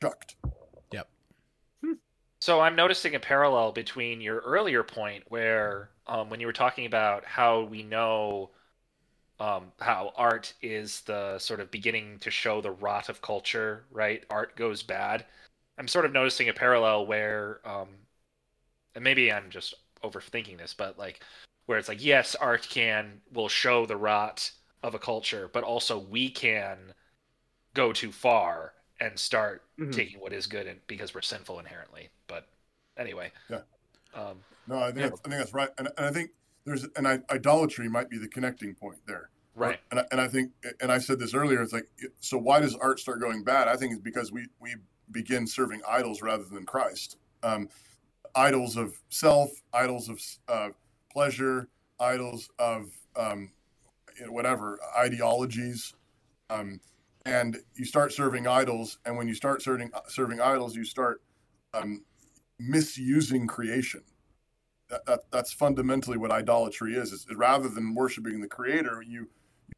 [0.00, 0.36] chucked.
[0.92, 1.08] Yep.
[2.40, 6.86] So I'm noticing a parallel between your earlier point, where um, when you were talking
[6.86, 8.50] about how we know
[9.38, 14.24] um, how art is the sort of beginning to show the rot of culture, right?
[14.30, 15.26] Art goes bad.
[15.78, 17.88] I'm sort of noticing a parallel where, um,
[18.94, 21.22] and maybe I'm just overthinking this, but like
[21.66, 24.50] where it's like, yes, art can will show the rot
[24.82, 26.78] of a culture, but also we can
[27.74, 29.92] go too far and start Mhm.
[29.92, 32.10] taking what is good and because we're sinful inherently.
[32.26, 32.48] But
[32.96, 33.62] anyway, Yeah.
[34.14, 35.08] Um, No, I think Yeah.
[35.10, 36.30] that's, I think that's right, and, and I think
[36.64, 39.30] there's an idolatry might be the connecting point there.
[39.54, 39.80] right.
[39.90, 41.60] And I, and I think, and I said this earlier.
[41.62, 41.88] It's like,
[42.20, 43.68] so why does art start going bad?
[43.68, 44.76] I think it's because we we
[45.10, 47.16] begin serving idols rather than Christ.
[47.42, 47.68] Um,
[48.34, 50.68] idols of self, idols of uh,
[51.12, 51.68] pleasure,
[52.00, 53.50] idols of um,
[54.18, 55.94] you know, whatever ideologies,
[56.50, 56.80] um,
[57.24, 58.98] and you start serving idols.
[59.04, 61.22] And when you start serving serving idols, you start
[61.74, 62.02] um,
[62.58, 64.02] misusing creation.
[64.88, 67.12] That, that that's fundamentally what idolatry is.
[67.12, 69.28] Is rather than worshiping the Creator, you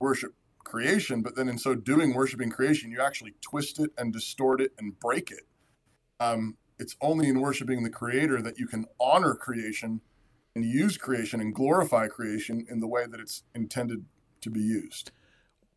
[0.00, 4.60] worship creation, but then in so doing, worshiping creation, you actually twist it and distort
[4.60, 5.46] it and break it.
[6.20, 10.00] Um, it's only in worshiping the Creator that you can honor creation
[10.54, 14.04] and use creation and glorify creation in the way that it's intended
[14.40, 15.10] to be used.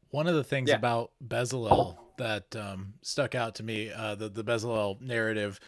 [0.10, 0.78] One of the things Yeah.
[0.78, 5.60] about Bezalel that um, stuck out to me, uh, the the Bezalel narrative,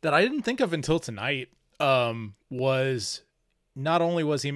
[0.00, 3.22] that I didn't think of until tonight, um, was
[3.74, 4.52] not only was he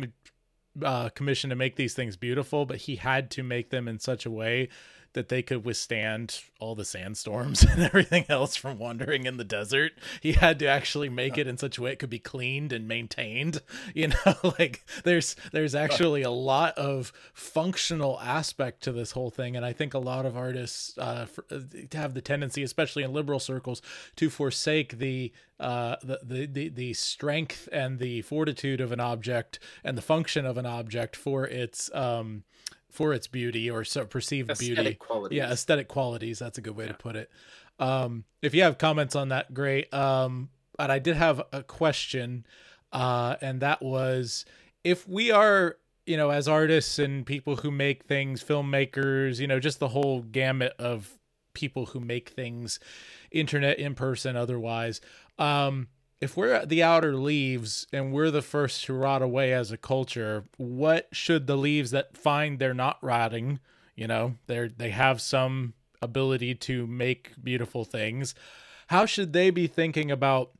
[0.82, 4.26] uh, commissioned to make these things beautiful, but he had to make them in such
[4.26, 4.68] a way
[5.14, 9.92] that they could withstand all the sandstorms and everything else from wandering in the desert.
[10.20, 12.86] He had to actually make it in such a way it could be cleaned and
[12.86, 13.62] maintained.
[13.94, 19.56] You know, like there's there's actually a lot of functional aspect to this whole thing,
[19.56, 21.60] and I think a lot of artists uh, uh,
[21.92, 23.82] have the tendency, especially in liberal circles,
[24.16, 29.60] to forsake the uh the, the the the strength and the fortitude of an object
[29.84, 32.42] and the function of an object for its um
[32.94, 34.94] for its beauty or so perceived beauty.
[34.94, 35.36] Qualities.
[35.36, 37.28] yeah aesthetic qualities that's a good way to put it.
[37.78, 39.92] Um if you have comments on that great.
[39.92, 42.46] Um but i did have a question
[42.92, 44.44] uh, and that was
[44.84, 45.76] if we are
[46.06, 50.22] you know as artists and people who make things filmmakers you know just the whole
[50.22, 51.18] gamut of
[51.54, 52.78] people who make things
[53.30, 55.00] internet in person otherwise
[55.38, 55.88] um
[56.24, 60.44] if we're the outer leaves and we're the first to rot away as a culture
[60.56, 63.60] what should the leaves that find they're not rotting
[63.94, 68.34] you know they're they have some ability to make beautiful things
[68.88, 70.50] how should they be thinking about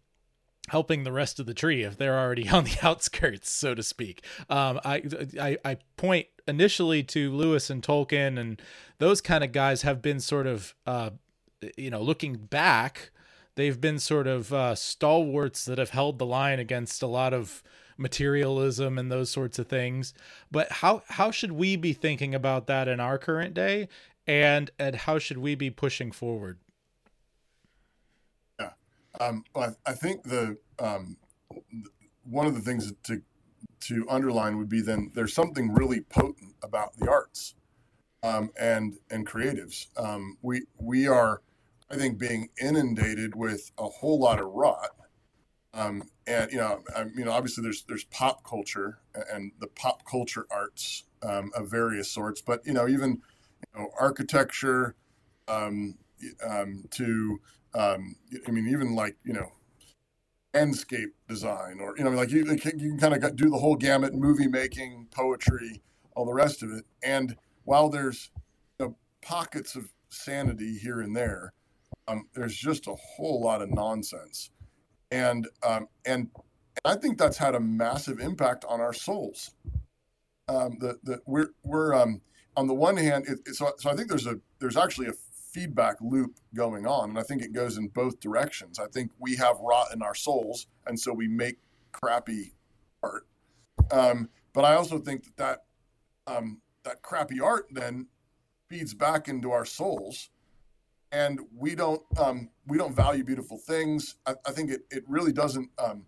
[0.68, 4.24] helping the rest of the tree if they're already on the outskirts, so to speak.
[4.48, 5.02] Um, I,
[5.40, 8.60] I, I point initially to Lewis and Tolkien and
[8.98, 11.10] those kind of guys have been sort of, uh,
[11.76, 13.10] you know, looking back,
[13.56, 17.62] they've been sort of uh, stalwarts that have held the line against a lot of
[17.96, 20.14] materialism and those sorts of things.
[20.50, 23.88] But how how should we be thinking about that in our current day,
[24.26, 26.58] and and how should we be pushing forward?
[29.20, 31.16] Um, I, I think the um,
[32.24, 33.22] one of the things to
[33.80, 37.54] to underline would be then there's something really potent about the arts
[38.22, 39.86] um, and and creatives.
[39.96, 41.42] Um, we we are,
[41.94, 44.90] I think, being inundated with a whole lot of rot.
[45.72, 48.98] Um, and you know, I, you know, obviously there's there's pop culture
[49.32, 53.22] and the pop culture arts um, of various sorts, but you know, even
[53.74, 54.96] you know, architecture
[55.48, 55.94] um,
[56.90, 57.40] to
[57.74, 58.16] um,
[58.46, 59.52] I mean, even like you know,
[60.52, 62.56] landscape design, or you know, like you, you
[62.90, 65.82] can kind of do the whole gamut: movie making, poetry,
[66.16, 66.84] all the rest of it.
[67.02, 68.30] And while there's
[68.78, 71.52] you know, pockets of sanity here and there,
[72.08, 74.50] um, there's just a whole lot of nonsense,
[75.10, 76.30] and um, and
[76.84, 79.52] I think that's had a massive impact on our souls.
[80.48, 82.20] Um, the the we're we're um,
[82.56, 85.14] on the one hand, it, so so I think there's a there's actually a
[85.54, 87.10] feedback loop going on.
[87.10, 88.80] And I think it goes in both directions.
[88.80, 91.58] I think we have rot in our souls, and so we make
[91.92, 92.52] crappy
[93.02, 93.26] art.
[93.92, 98.08] Um, but I also think that that, um, that crappy art then
[98.68, 100.30] feeds back into our souls,
[101.14, 104.16] and we don't um, we don't value beautiful things.
[104.26, 105.70] I, I think it it really doesn't.
[105.78, 106.04] Um,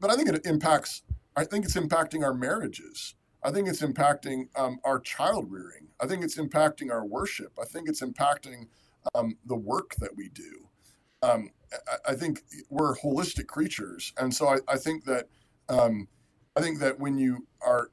[0.00, 1.02] but I think it impacts.
[1.36, 3.14] I think it's impacting our marriages.
[3.42, 5.88] I think it's impacting um, our child rearing.
[6.00, 7.52] I think it's impacting our worship.
[7.60, 8.66] I think it's impacting
[9.14, 10.68] um, the work that we do.
[11.22, 15.28] Um, I, I, think we're holistic creatures, and so I, I think that
[15.68, 16.08] um,
[16.56, 17.90] I think that when you are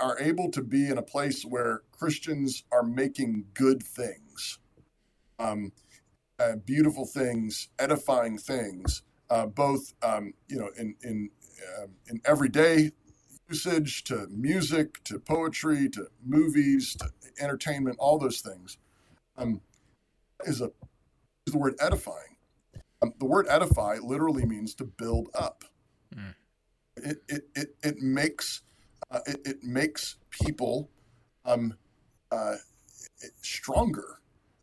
[0.00, 4.60] are able to be in a place where Christians are making good things,
[5.38, 5.72] um,
[6.38, 11.30] uh, beautiful things, edifying things, uh, both um, you know in in
[11.78, 12.92] uh, in everyday
[13.48, 17.08] usage to music to poetry to movies to
[17.40, 18.78] entertainment, all those things.
[19.38, 19.60] Um,
[20.44, 20.70] is a
[21.46, 22.36] is the word edifying.
[23.02, 25.64] Um, the word edify literally means to build up.
[26.14, 26.34] Mm.
[26.96, 28.62] It, it, it, it makes
[29.10, 30.90] uh, it, it makes people
[31.44, 31.74] um,
[32.32, 32.56] uh,
[33.42, 34.20] stronger.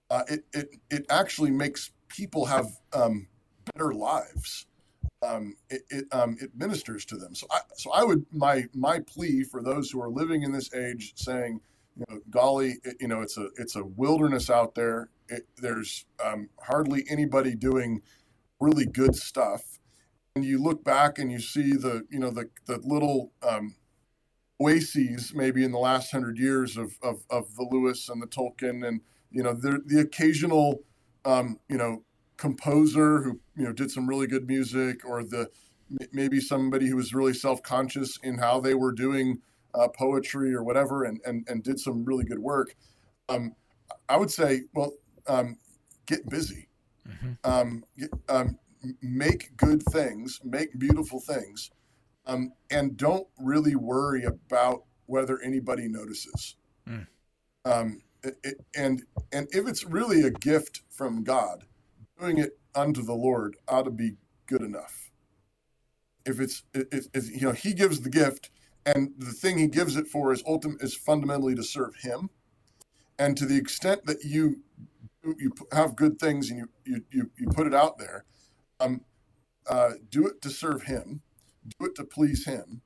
[0.10, 3.28] Uh, it, it, it actually makes people have um,
[3.74, 4.68] better lives.
[5.26, 7.34] Um, it it, um, it ministers to them.
[7.34, 10.74] So I, so I would my my plea for those who are living in this
[10.74, 11.62] age, saying,
[11.96, 15.10] you know, golly, it, you know, it's a it's a wilderness out there
[15.58, 18.02] there's um, hardly anybody doing
[18.60, 19.80] really good stuff.
[20.36, 23.76] And you look back and you see the, you know, the, the little um,
[24.60, 28.86] oases maybe in the last hundred years of, of, of the Lewis and the Tolkien
[28.88, 29.02] and,
[29.34, 30.82] you know, the, the occasional,
[31.26, 32.04] um, you know,
[32.38, 35.50] composer who, you know, did some really good music or the,
[36.12, 39.40] maybe somebody who was really self-conscious in how they were doing
[39.74, 42.76] uh, poetry or whatever and, and, and did some really good work.
[43.28, 43.56] Um,
[44.08, 44.94] I would say, well,
[45.28, 45.58] um,
[46.06, 46.68] get busy,
[47.08, 47.34] mm-hmm.
[47.44, 48.58] um, get, um,
[49.02, 51.72] make good things, make beautiful things,
[52.26, 56.56] um, and don't really worry about whether anybody notices.
[56.88, 57.08] Mm.
[57.66, 58.02] Um,
[58.76, 61.66] and and if it's really a gift from God,
[62.20, 64.16] doing it unto the Lord ought to be
[64.46, 65.12] good enough.
[66.26, 68.50] If it's it, it, you know He gives the gift,
[68.86, 72.30] and the thing He gives it for is ultimate is fundamentally to serve Him,
[73.20, 74.62] and to the extent that you
[75.38, 78.26] you have good things and you you you, you put it out there.
[78.80, 79.02] Um,
[79.68, 81.22] uh, do it to serve Him,
[81.80, 82.82] do it to please Him,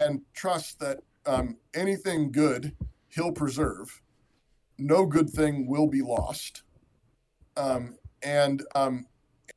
[0.00, 2.74] and trust that um, anything good
[3.08, 4.00] He'll preserve.
[4.78, 6.62] No good thing will be lost.
[7.56, 9.06] Um, and um,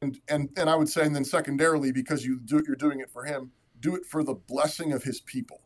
[0.02, 3.10] and and and I would say, and then secondarily, because you do you're doing it
[3.12, 5.62] for Him, do it for the blessing of His people.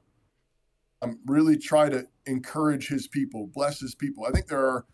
[1.01, 4.26] Um, really try to encourage His people, bless His people.
[4.26, 4.86] I think there are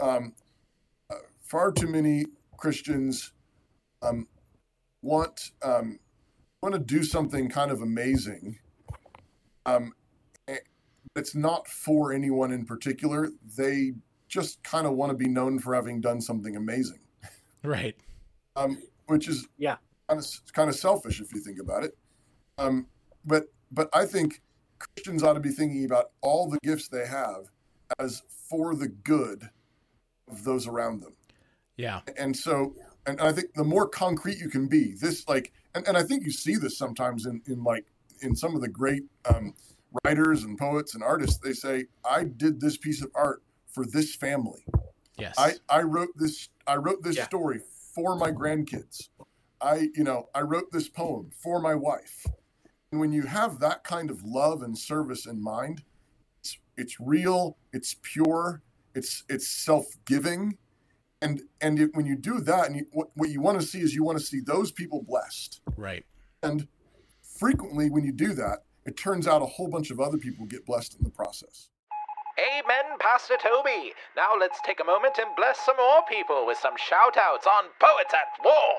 [0.00, 0.32] um,
[1.40, 2.26] far too many
[2.56, 3.32] Christians
[4.02, 4.26] um,
[5.02, 5.98] want um,
[6.62, 8.58] want to do something kind of amazing,
[9.64, 9.92] um,
[11.16, 13.30] it's not for anyone in particular.
[13.56, 13.92] They
[14.28, 17.00] just kind of want to be known for having done something amazing,
[17.64, 17.96] Right.
[18.56, 19.76] um, which is Yeah.
[20.08, 21.96] kind of kind of selfish if you think about it.
[22.58, 22.86] Um,
[23.24, 24.42] but but I think
[24.78, 27.46] Christians ought to be thinking about all the gifts they have
[27.98, 29.48] as for the good
[30.28, 31.14] of those around them
[31.76, 32.00] Yeah.
[32.18, 32.74] and so
[33.06, 36.24] and i think the more concrete you can be this like and, and i think
[36.24, 37.86] you see this sometimes in in like
[38.22, 39.54] in some of the great um,
[40.04, 44.14] writers and poets and artists they say i did this piece of art for this
[44.14, 44.64] family
[45.18, 45.34] Yes.
[45.38, 47.24] i i wrote this i wrote this Yeah.
[47.24, 47.60] story
[47.94, 49.08] for my grandkids
[49.60, 52.26] i you know i wrote this poem for my wife
[52.92, 55.82] and when you have that kind of love and service in mind
[56.40, 58.62] it's it's real it's pure
[58.94, 60.58] it's it's self-giving
[61.22, 63.80] and and it, when you do that and you, what, what you want to see
[63.80, 66.04] is you want to see those people blessed right.
[66.42, 66.68] and
[67.22, 70.64] frequently when you do that it turns out a whole bunch of other people get
[70.64, 71.68] blessed in the process
[72.38, 73.94] Amen, Pastor Toby.
[74.14, 77.70] Now let's take a moment and bless some more people with some shout outs on
[77.80, 78.76] Poets at War.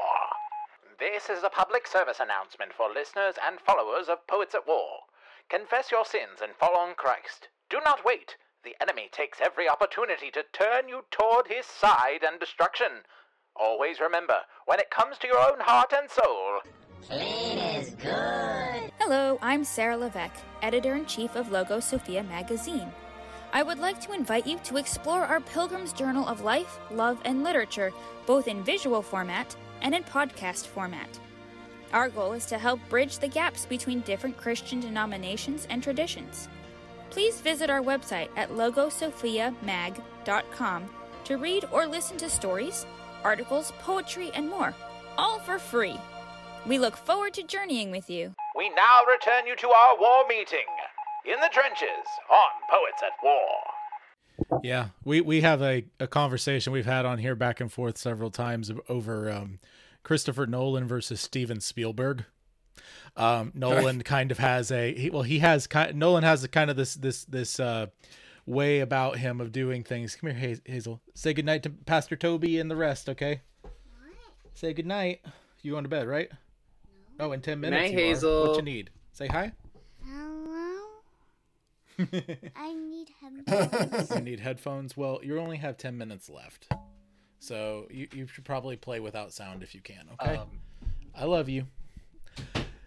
[0.99, 5.10] This is a public service announcement for listeners and followers of Poets at War.
[5.49, 7.49] Confess your sins and fall on Christ.
[7.68, 8.36] Do not wait.
[8.64, 13.01] The enemy takes every opportunity to turn you toward his side and destruction.
[13.55, 16.62] Always remember, when it comes to your own heart and soul,
[19.10, 22.91] Hello, I'm Sarah Levesque, editor in chief of Logo Sophia magazine.
[23.53, 27.41] I would like to invite you to explore our Pilgrim's Journal of Life, Love, and
[27.41, 27.93] Literature,
[28.26, 31.08] both in visual format and in podcast format.
[31.93, 36.49] Our goal is to help bridge the gaps between different Christian denominations and traditions.
[37.10, 40.89] Please visit our website at logosophiamag.com
[41.24, 42.86] to read or listen to stories,
[43.24, 44.76] articles, poetry, and more,
[45.18, 45.97] all for free.
[46.68, 48.36] We look forward to journeying with you.
[48.55, 50.65] we now return you to our war meeting
[51.26, 54.61] in the trenches on Poets at War.
[54.63, 58.30] Yeah, we we have a, a conversation we've had on here back and forth several
[58.32, 59.59] times over um,
[60.03, 62.26] Christopher Nolan versus Steven Spielberg.
[63.15, 66.70] Um, Nolan kind of has a he, well, he has kind Nolan has a kind
[66.70, 67.88] of this this this uh,
[68.45, 70.15] way about him of doing things.
[70.15, 71.01] Come here, Hazel.
[71.15, 73.41] Say goodnight to Pastor Toby and the rest, okay?
[74.53, 75.22] Say goodnight.
[75.61, 76.30] You going to bed, right?
[77.20, 77.82] Oh, in ten minutes.
[77.82, 78.01] night, you are.
[78.01, 78.47] Hazel.
[78.47, 78.89] What you need?
[79.13, 79.51] Say hi.
[80.05, 80.84] Hello?
[82.55, 84.11] I need headphones.
[84.11, 84.95] you need headphones.
[84.95, 86.72] Well, you only have 10 minutes left.
[87.39, 90.38] So you, you should probably play without sound if you can, okay?
[90.38, 90.59] Um,
[91.15, 91.65] I love you.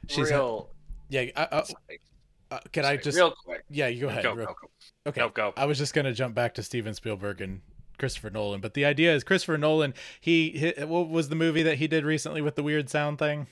[0.06, 0.70] She's real.
[1.08, 1.62] yeah, I, I,
[2.52, 3.64] uh, can I just real quick?
[3.68, 4.22] Yeah, you go ahead.
[4.22, 4.68] Go, real- go, go.
[5.08, 5.20] Okay.
[5.20, 5.52] No, go.
[5.56, 7.60] I was just going to jump back to Steven Spielberg and
[7.98, 11.78] Christopher Nolan, but the idea is Christopher Nolan, he, he what was the movie that
[11.78, 13.46] he did recently with the weird sound thing?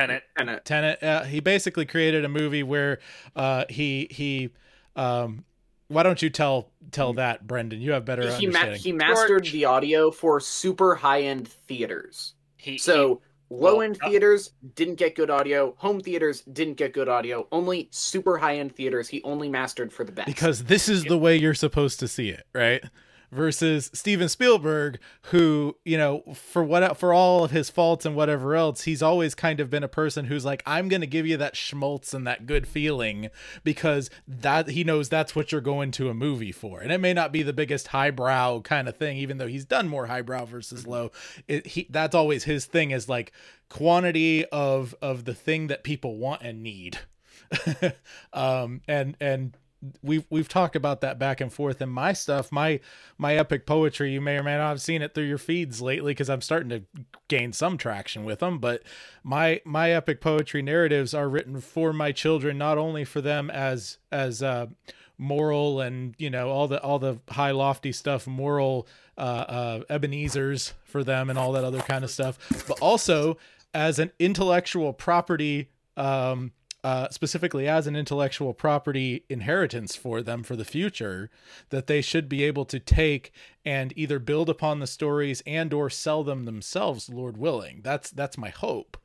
[0.00, 0.22] Tenet.
[0.38, 1.02] And uh, Tenet.
[1.02, 2.98] Uh, he basically created a movie where
[3.36, 4.50] uh, he he
[4.96, 5.44] um,
[5.88, 7.80] why don't you tell tell that Brendan?
[7.80, 9.52] You have better he ma- he mastered George.
[9.52, 12.34] the audio for super high end theaters.
[12.56, 15.74] He, So low end well, uh, theaters didn't get good audio.
[15.78, 17.48] Home theaters didn't get good audio.
[17.50, 20.26] Only super high end theaters he only mastered for the best.
[20.26, 22.84] because this is the way you're supposed to see it, right?
[23.32, 28.56] Versus Steven Spielberg, who you know, for what for all of his faults and whatever
[28.56, 31.54] else, he's always kind of been a person who's like, I'm to give you that
[31.54, 33.30] schmaltz and that good feeling
[33.62, 37.14] because that he knows that's what you're going to a movie for, and it may
[37.14, 40.86] not be the biggest highbrow kind of thing, even though he's done more highbrow versus
[40.86, 41.12] low.
[41.46, 43.32] It, he that's always his thing is like
[43.68, 46.98] quantity of of the thing that people want and need.
[48.32, 49.56] um and and
[50.02, 52.52] we've we've talked about that back and forth and my stuff.
[52.52, 52.80] My
[53.20, 56.12] my epic poetry you may or may not have seen it through your feeds lately
[56.12, 56.82] because i'm starting to
[57.28, 58.82] gain some traction with them but
[59.22, 63.98] my my epic poetry narratives are written for my children not only for them as
[64.10, 64.66] as uh
[65.18, 70.72] moral and you know all the all the high lofty stuff moral uh uh ebenezer's
[70.82, 73.36] for them and all that other kind of stuff but also
[73.74, 75.68] as an intellectual property
[75.98, 76.52] um
[76.82, 81.30] uh, specifically as an intellectual property inheritance for them for the future
[81.70, 83.32] that they should be able to take
[83.64, 87.80] and either build upon the stories and or sell them themselves lord willing.
[87.82, 88.96] That's that's my hope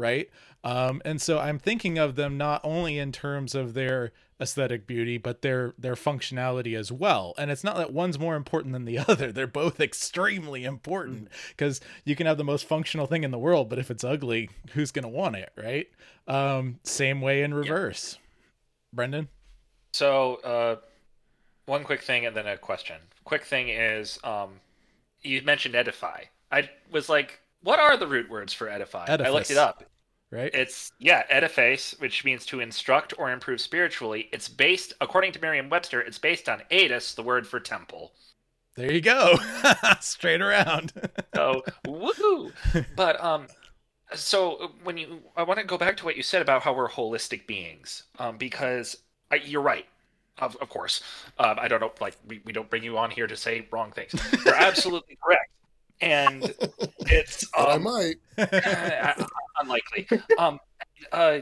[0.00, 0.28] right?
[0.64, 5.18] Um and so i'm thinking of them not only in terms of their aesthetic beauty
[5.18, 7.34] but their their functionality as well.
[7.38, 9.32] And it's not that one's more important than the other.
[9.32, 13.68] They're both extremely important because you can have the most functional thing in the world
[13.68, 15.86] but if it's ugly who's going to want it right?
[16.26, 18.18] Um same way in reverse.
[18.92, 19.28] Brendan?
[19.92, 20.76] So, uh,
[21.66, 22.96] one quick thing and then a question.
[23.24, 24.60] Quick thing is, um,
[25.22, 26.24] you mentioned edify.
[26.50, 29.06] I was like, what are the root words for edify?
[29.08, 29.84] I looked it up.
[30.30, 30.50] right?
[30.54, 34.28] It's yeah, ediface, which means to instruct or improve spiritually.
[34.32, 38.12] It's based, according to Merriam-Webster, it's based on edus, the word for temple.
[38.76, 39.36] there you go.
[40.00, 40.92] Straight around.
[41.34, 42.52] So woohoo!
[42.96, 43.46] But um,
[44.14, 46.88] so when you, I want to go back to what you said about how we're
[46.88, 48.96] holistic beings, um, because
[49.30, 49.86] I, you're right.
[50.38, 51.02] Of, of course,
[51.38, 51.92] um, I don't know.
[52.00, 54.12] Like we, we don't bring you on here to say wrong things.
[54.44, 55.49] You're absolutely correct,
[56.00, 56.42] and
[57.00, 58.16] it's But I um, might.
[58.38, 59.24] uh,
[59.58, 60.08] unlikely.
[60.38, 60.60] Um,
[61.12, 61.40] uh,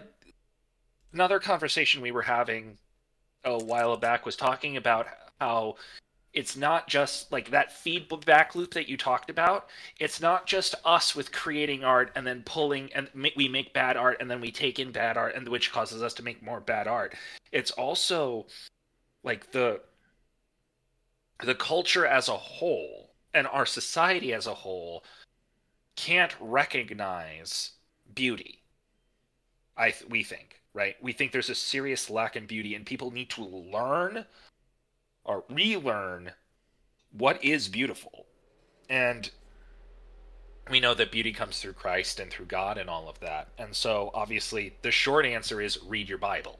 [1.12, 2.78] another conversation we were having
[3.44, 5.06] a while back was talking about
[5.40, 5.76] how
[6.32, 9.68] it's not just like that feedback loop that you talked about.
[9.98, 14.18] It's not just us with creating art and then pulling and we make bad art
[14.20, 16.86] and then we take in bad art and which causes us to make more bad
[16.86, 17.14] art.
[17.50, 18.46] It's also
[19.24, 19.80] like the
[21.44, 23.07] the culture as a whole
[23.38, 25.04] and our society as a whole
[25.96, 27.72] can't recognize
[28.14, 28.62] beauty.
[29.76, 30.96] I th- we think right.
[31.00, 34.26] We think there's a serious lack in beauty, and people need to learn
[35.24, 36.32] or relearn
[37.12, 38.26] what is beautiful.
[38.90, 39.30] And
[40.70, 43.48] we know that beauty comes through Christ and through God and all of that.
[43.58, 46.58] And so, obviously, the short answer is read your Bible.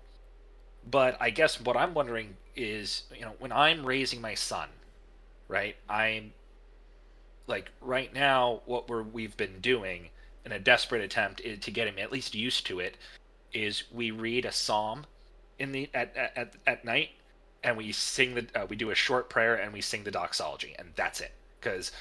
[0.91, 4.69] But I guess what I'm wondering is, you know, when I'm raising my son,
[5.49, 5.77] right?
[5.89, 6.33] I'm
[7.49, 10.11] like right now what we're we've been doing
[10.45, 12.97] in a desperate attempt to get him at least used to it
[13.53, 15.05] is we read a psalm
[15.59, 17.11] in the at at, at night
[17.65, 20.75] and we sing the uh, we do a short prayer and we sing the doxology
[20.79, 21.33] and that's it.
[21.61, 21.93] Because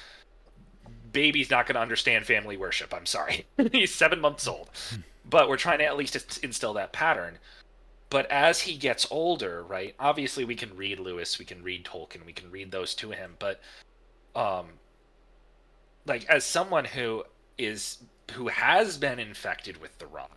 [1.12, 3.46] baby's not going to understand family worship i'm sorry.
[3.72, 4.70] He's seven months old.
[5.28, 7.38] But we're trying to at least instill that pattern.
[8.08, 12.24] But as he gets older right obviously we can read lewis we can read tolkien
[12.24, 13.60] we can read those to him but
[14.36, 14.66] um
[16.08, 17.24] like as someone who
[17.56, 17.98] is
[18.32, 20.30] who has been infected with the rot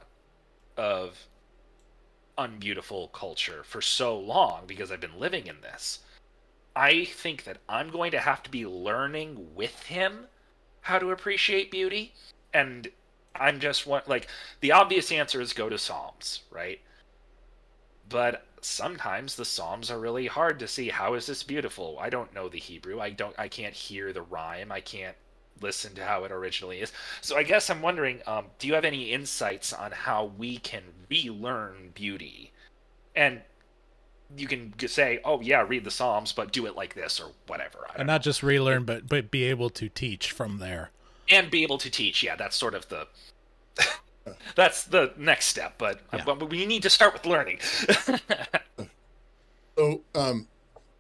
[0.77, 1.27] of
[2.37, 5.99] unbeautiful culture for so long because I've been living in this.
[6.75, 10.27] I think that I'm going to have to be learning with him
[10.81, 12.13] how to appreciate beauty
[12.53, 12.87] and
[13.35, 14.27] I'm just want like
[14.59, 16.79] the obvious answer is go to Psalms, right?
[18.09, 21.97] But sometimes the Psalms are really hard to see how is this beautiful.
[21.99, 22.99] I don't know the Hebrew.
[22.99, 24.71] I don't I can't hear the rhyme.
[24.71, 25.15] I can't
[25.61, 26.91] listen to how it originally is.
[27.21, 30.83] So I guess I'm wondering, um, do you have any insights on how we can
[31.09, 32.51] relearn beauty?
[33.15, 33.41] And
[34.37, 37.79] you can say, "Oh yeah, read the Psalms, but do it like this or whatever."
[37.85, 40.91] I don't and not just relearn, but but be able to teach from there.
[41.29, 42.23] and be able to teach.
[42.23, 43.07] Yeah, that's sort of the
[44.55, 45.75] that's the next step.
[45.77, 46.23] But, Yeah.
[46.25, 47.59] but we need to start with learning.
[49.77, 50.47] So, um,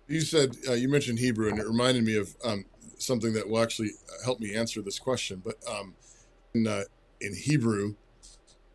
[0.07, 2.65] you said uh, you mentioned Hebrew, and it reminded me of um,
[3.01, 3.91] something that will actually
[4.23, 5.41] help me answer this question.
[5.43, 5.95] But um,
[6.53, 6.83] in uh,
[7.21, 7.95] in Hebrew,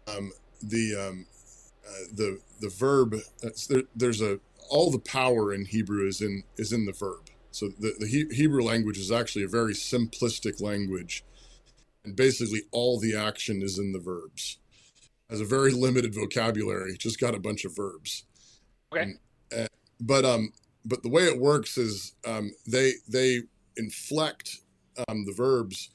[0.09, 1.27] um, the um,
[1.87, 3.14] uh, the the verb
[3.45, 7.31] uh, there, there's a all the power in Hebrew is in is in the verb.
[7.51, 11.24] So the the he- Hebrew language is actually a very simplistic language,
[12.05, 14.59] and basically all the action is in the verbs.
[15.31, 18.24] Has a very limited vocabulary, just got a bunch of verbs
[18.93, 19.12] okay.
[20.01, 20.53] but um
[20.85, 23.43] but the way it works is um they they
[23.77, 24.59] inflect
[25.09, 25.91] um the verbs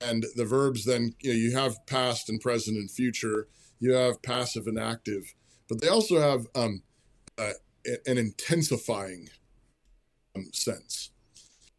[0.00, 4.22] and the verbs then you know you have past and present and future you have
[4.22, 5.34] passive and active
[5.68, 6.82] but they also have um
[7.38, 7.52] uh,
[8.06, 9.28] an intensifying
[10.34, 11.10] um, sense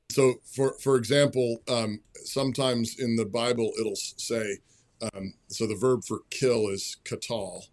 [0.10, 4.58] so for for example um sometimes in the bible it'll say
[5.02, 7.66] um so the verb for kill is katal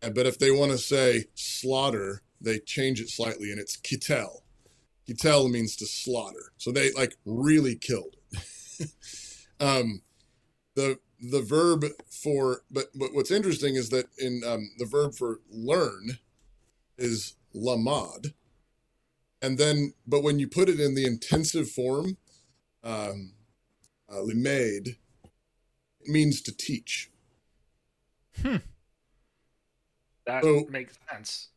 [0.00, 4.42] but if they want to say slaughter they change it slightly and it's kitel.
[5.06, 6.52] Kitel means to slaughter.
[6.58, 8.16] So they like really killed.
[9.60, 10.02] um,
[10.74, 15.40] the the verb for but but what's interesting is that in um, the verb for
[15.50, 16.18] learn
[16.98, 18.34] is lamad,
[19.40, 22.16] and then but when you put it in the intensive form,
[22.82, 23.32] um,
[24.12, 27.10] uh, limed, it means to teach.
[30.26, 31.48] That So- makes sense.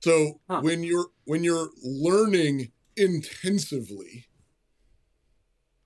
[0.00, 0.60] So Huh.
[0.62, 4.26] when you're when you're learning intensively,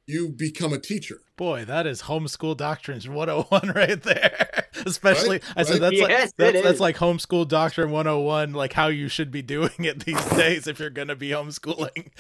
[0.07, 1.21] you become a teacher.
[1.37, 4.67] Boy, that is homeschool doctrines 101 right there.
[4.87, 5.81] Especially, I said Right?
[5.81, 9.73] that's Yes, like that's, that's like homeschool doctrine 101, like how you should be doing
[9.79, 12.11] it these days if you're gonna be homeschooling.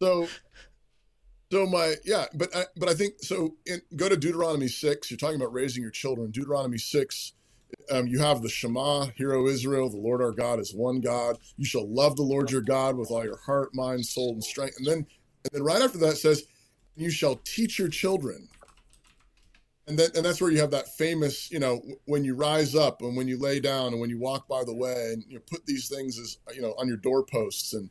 [0.00, 0.28] So,
[1.52, 3.56] so my yeah, but I, but I think so.
[3.66, 5.10] In, go to Deuteronomy six.
[5.10, 6.30] You're talking about raising your children.
[6.30, 7.32] Deuteronomy six.
[7.90, 11.38] Um, you have the Shema, Hear, O Israel, the Lord our God is one God.
[11.56, 14.76] You shall love the Lord your God with all your heart, mind, soul, and strength.
[14.78, 16.44] And then, and then right after that says,
[16.96, 18.48] you shall teach your children
[19.86, 23.02] and then and that's where you have that famous you know when you rise up
[23.02, 25.64] and when you lay down and when you walk by the way and you put
[25.66, 27.90] these things as you know on your doorposts and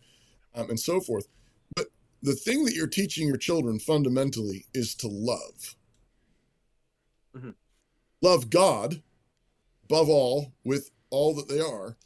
[0.55, 1.27] um, and so forth
[1.75, 1.87] but
[2.21, 5.75] the thing that you're teaching your children fundamentally is to love
[7.35, 7.55] Mhm.
[8.21, 9.01] love god
[9.91, 11.97] above all with all that they are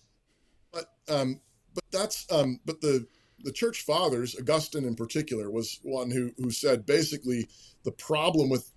[0.72, 1.40] but um
[1.74, 3.06] but that's um but the
[3.44, 7.48] the church fathers augustine in particular was one who who said basically
[7.84, 8.72] the problem with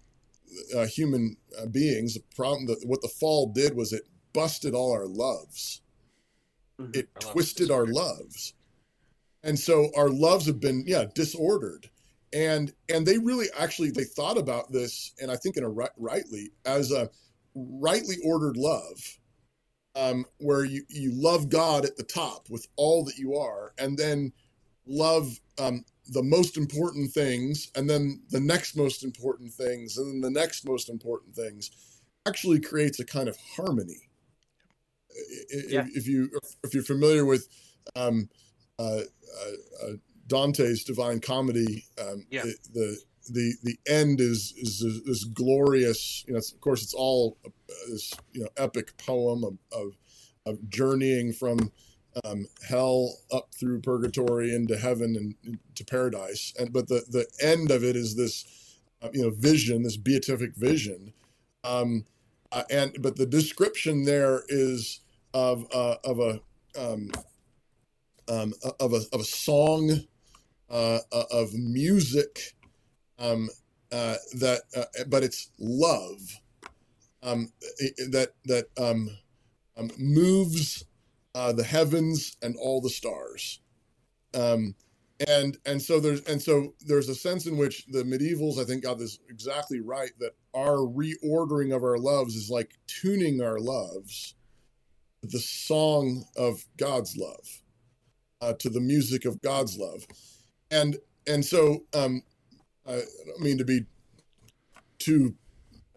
[0.77, 2.15] uh, human uh, beings.
[2.15, 4.03] The problem that what the fall did was it
[4.33, 5.83] busted all our loves.
[6.81, 6.97] Mhm.
[6.97, 8.55] It Our loves twisted our loves,
[9.43, 11.91] and so our loves have been yeah disordered.
[12.33, 15.91] And and they really actually they thought about this, and I think in a right,
[15.97, 17.11] rightly as a
[17.55, 19.19] rightly ordered love,
[19.95, 23.99] um, where you you love God at the top with all that you are, and
[23.99, 24.33] then
[24.87, 30.21] love um, the most important things and then the next most important things and then
[30.33, 31.71] the next most important things
[32.27, 34.09] actually creates a kind of harmony
[35.69, 35.83] Yeah.
[35.83, 36.31] if, if you
[36.65, 37.49] if you're familiar with
[37.97, 38.29] um,
[38.79, 39.93] uh, uh, uh,
[40.27, 42.45] dante's divine comedy um, Yeah.
[42.45, 47.37] the, the the the end is is this- glorious you know of course it's all
[47.45, 47.51] uh,
[47.91, 49.97] this you know epic poem of of,
[50.47, 51.71] of journeying from
[52.25, 56.53] um, hell up through purgatory into heaven and to paradise.
[56.59, 60.55] And but the the end of it is this, uh, you know, vision, this beatific
[60.57, 61.13] vision.
[61.65, 62.05] Um,
[62.51, 65.01] uh, and but the description there is
[65.35, 66.41] of uh, of a
[66.79, 67.11] um,
[68.29, 70.01] um, of a of a song,
[70.71, 72.55] uh, of music,
[73.19, 73.49] um,
[73.93, 76.21] uh, that uh, but it's love,
[77.23, 77.53] um,
[78.11, 79.11] that that um,
[79.77, 80.85] um, moves
[81.35, 83.61] uh, the heavens and all the stars.
[84.35, 84.75] Um,
[85.27, 88.85] and and so there's and so there's a sense in which the medievals I think
[88.85, 94.35] got this exactly right that our reordering of our loves is like tuning our loves
[95.23, 97.63] the song of God's love,
[98.41, 100.07] uh, to the music of God's love,
[100.71, 100.97] and
[101.27, 102.23] and so um,
[102.89, 103.85] I don't mean to be
[104.99, 105.35] too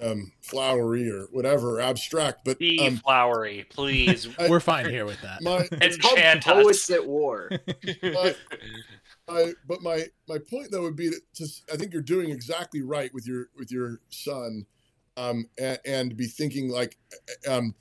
[0.02, 4.28] um, flowery or whatever abstract, but Be um, flowery, please.
[4.40, 5.42] I- We're fine here with that.
[5.42, 7.50] my It's called Enchant Poets at War.
[8.04, 8.36] my,
[9.28, 12.82] I, but my my point though would be to, to I think you're doing exactly
[12.82, 14.66] right with your with your son,
[15.18, 16.98] um, and, and be thinking like,
[17.48, 17.76] um,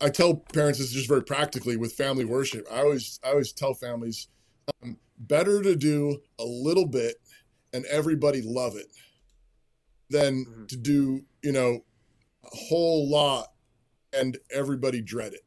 [0.00, 2.66] I tell parents this just very practically with family worship.
[2.72, 4.28] I always I always tell families,
[4.82, 7.16] um, better to do a little bit
[7.72, 8.86] and everybody love it,
[10.10, 10.68] than Mhm.
[10.68, 11.84] to do you know
[12.44, 13.52] a whole lot
[14.12, 15.44] and everybody dread it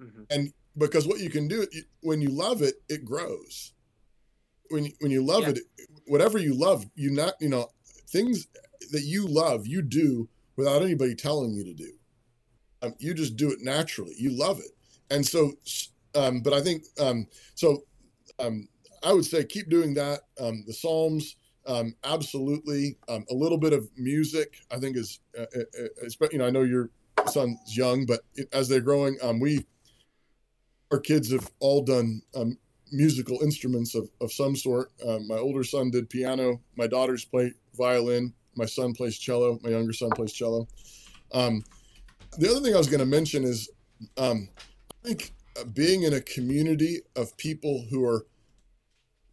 [0.00, 0.52] Mhm.
[0.76, 1.66] because what you can do
[2.02, 3.72] when you love it it grows
[4.70, 5.50] when you, when you love Yeah.
[5.50, 7.68] it whatever you love you not you know
[8.08, 8.46] things
[8.92, 11.92] that you love you do without anybody telling you to do
[12.82, 14.70] um, you just do it naturally you love it
[15.10, 15.52] and so
[16.14, 17.84] um, but i think um, so
[18.38, 18.68] um,
[19.02, 21.36] i would say keep doing that um, the psalms
[21.66, 26.38] um, absolutely um, a little bit of music i think is uh, uh, uh, you
[26.38, 26.90] know i know your
[27.26, 28.20] son's young but
[28.52, 29.64] as they're growing um, we
[30.90, 32.56] our kids have all done um,
[32.90, 34.90] musical instruments of, of some sort.
[35.06, 36.62] Um, my older son did piano.
[36.76, 38.32] My daughters play violin.
[38.56, 39.58] My son plays cello.
[39.62, 40.66] My younger son plays cello.
[42.38, 43.68] The other thing I was going to mention is
[44.16, 44.46] I
[45.02, 48.26] think uh, being in a community of people who are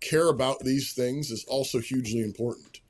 [0.07, 2.81] care about these things is also hugely important.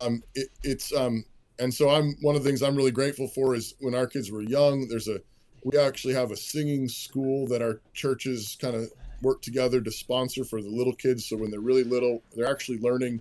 [0.00, 1.24] Um, it, it's um,
[1.58, 4.30] and so I'm one of the things I'm really grateful for is when our kids
[4.30, 4.88] were young.
[4.88, 5.20] There's a
[5.64, 8.90] we actually have a singing school that our churches kind of
[9.22, 11.26] work together to sponsor for the little kids.
[11.26, 13.20] So when they're really little, they're actually learning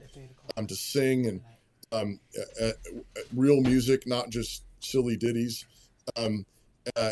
[0.55, 1.41] um, to sing and
[1.91, 2.19] um,
[2.61, 2.71] uh, uh,
[3.35, 5.65] real music, not just silly ditties.
[6.15, 6.45] Um,
[6.95, 7.11] uh,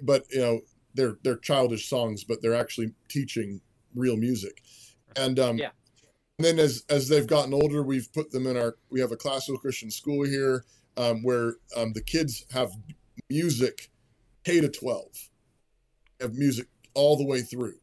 [0.00, 0.60] but you know,
[0.94, 3.60] they're they're childish songs, but they're actually teaching
[3.94, 4.62] real music.
[5.16, 5.70] And um, Yeah.
[6.38, 9.16] and then as as they've gotten older, we've put them in our we have a
[9.16, 10.64] classical Christian school here
[10.96, 12.72] um, where um, the kids have
[13.30, 13.90] music
[14.44, 15.30] K to 12
[16.20, 17.74] have music all the way through.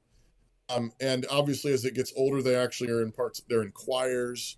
[0.69, 3.41] Um, and obviously, as it gets older, they actually are in parts.
[3.49, 4.57] They're in choirs,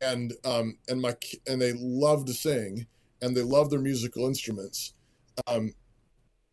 [0.00, 1.16] and um, and my
[1.48, 2.86] and they love to sing,
[3.20, 4.94] and they love their musical instruments.
[5.46, 5.74] Um,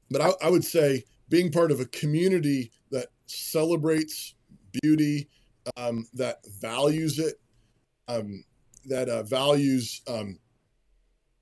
[0.09, 4.33] but I, I would say being part of a community that celebrates
[4.81, 5.29] beauty,
[5.77, 7.35] um, that values it,
[8.07, 8.43] um,
[8.85, 10.39] that uh, values um,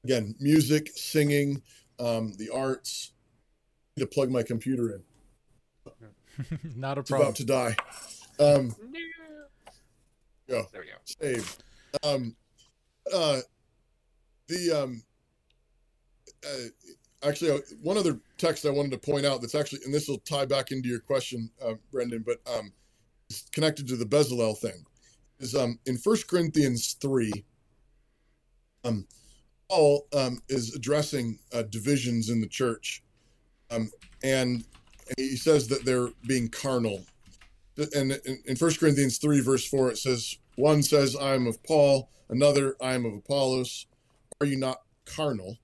[0.04, 1.62] again music, singing,
[2.00, 3.12] um, the arts.
[3.98, 5.04] I need to plug my computer in.
[6.76, 7.28] Not a It's problem.
[7.30, 7.76] about to die.
[8.40, 8.76] Um,
[10.48, 10.94] There we go.
[11.06, 11.58] save.
[12.04, 12.36] Um,
[13.14, 13.40] uh,
[14.48, 15.04] the um,
[16.46, 20.08] uh, actually uh, one other text I wanted to point out that's actually, and this
[20.08, 22.87] will tie back into your question, uh, Brendan, but um, it's
[23.52, 24.86] connected to the Bezalel thing.
[25.40, 27.46] Is um in First Corinthians three.
[28.84, 29.08] Um,
[29.70, 33.04] Paul um, is addressing uh, divisions in the church,
[33.70, 33.92] um,
[34.24, 34.64] and
[35.18, 37.06] he says that they're being carnal.
[37.94, 42.10] And in, 1 Corinthians 3, verse 4, it says, One says, I am of Paul,
[42.30, 43.86] another, I am of Apollos.
[44.42, 45.58] Are you not carnal?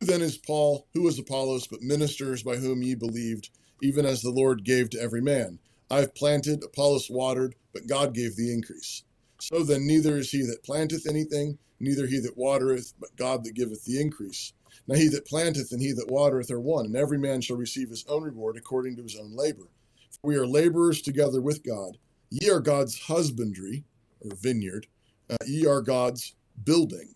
[0.00, 0.86] Who then is Paul?
[0.94, 3.50] Who is Apollos, but ministers by whom ye believed,
[3.82, 5.58] even as the Lord gave to every man?
[5.90, 9.02] I have planted, Apollos watered, but God gave the increase.
[9.40, 13.54] So then, neither is he that planteth anything, neither he that watereth, but God that
[13.54, 14.52] giveth the increase.
[14.86, 17.90] Now he that planteth and he that watereth are one, and every man shall receive
[17.90, 19.68] his own reward according to his own labor.
[20.10, 21.98] For we are laborers together with God.
[22.30, 23.84] Ye are God's husbandry,
[24.20, 24.86] or vineyard.
[25.28, 27.14] Uh, ye are God's building.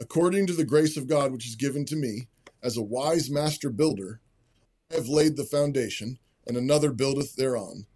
[0.00, 2.28] According to the grace of God which is given to me,
[2.62, 4.20] as a wise master builder,
[4.90, 7.86] I have laid the foundation, and another buildeth thereon.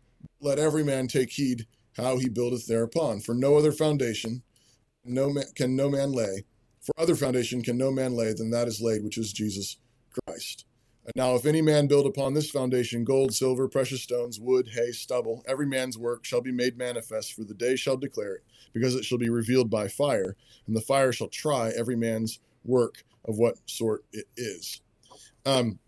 [0.46, 1.66] Let every man take heed
[1.96, 3.18] how he buildeth thereupon.
[3.18, 4.44] For no other foundation
[5.04, 6.44] no man, can no man lay,
[6.80, 9.78] for other foundation can no man lay than that is laid, which is Jesus
[10.24, 10.64] Christ.
[11.04, 14.92] And now, if any man build upon this foundation gold, silver, precious stones, wood, hay,
[14.92, 18.94] stubble, every man's work shall be made manifest, for the day shall declare it, because
[18.94, 20.36] it shall be revealed by fire,
[20.68, 24.80] and the fire shall try every man's work of what sort it is.
[25.44, 25.80] Um,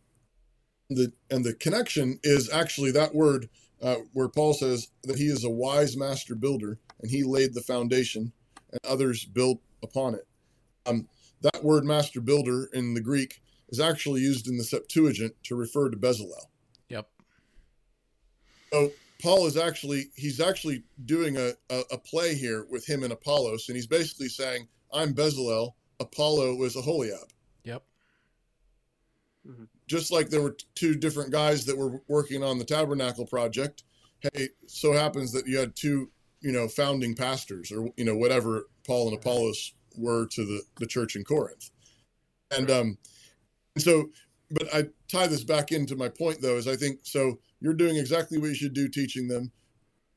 [0.89, 3.49] the and the connection is actually that word
[3.83, 7.61] uh, where Paul says that he is a wise master builder, and he laid the
[7.61, 8.33] foundation,
[8.73, 10.27] and others built upon it.
[10.87, 11.09] Um,
[11.43, 15.91] that word master builder in the Greek is actually used in the Septuagint to refer
[15.91, 16.47] to Bezalel.
[16.89, 17.09] Yep.
[18.73, 23.13] So Paul is actually he's actually doing a, a, a play here with him and
[23.13, 27.29] Apollos, and he's basically saying, I'm Bezalel, Apollo was Aholiab.
[29.49, 29.69] Yep.
[29.87, 33.85] Just like there were two different guys that were working on the tabernacle project.
[34.21, 38.69] Hey, so happens that you had two, you know, founding pastors or you know, whatever
[38.87, 41.71] Paul and Apollos were to the, the church in Corinth.
[42.51, 42.99] And um
[43.75, 44.11] and so
[44.51, 47.97] but I tie this back into my point though, is I think so you're doing
[47.97, 49.53] exactly what you should do teaching them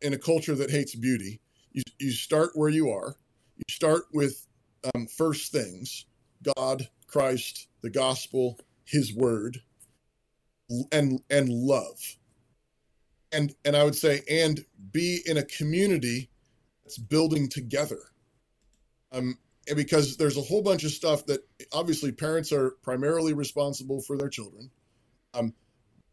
[0.02, 1.40] in a culture that hates beauty.
[1.72, 3.16] You you start where you are.
[3.58, 4.48] You start with
[4.96, 6.06] um, first things,
[6.56, 8.58] God, Christ, the gospel,
[8.92, 9.62] his word,
[10.92, 12.18] and and love.
[13.32, 16.30] And and I would say and be in a community
[16.84, 18.00] that's building together.
[19.14, 19.38] Um,
[19.68, 24.18] and because there's a whole bunch of stuff that obviously parents are primarily responsible for
[24.18, 24.70] their children
[25.34, 25.54] um,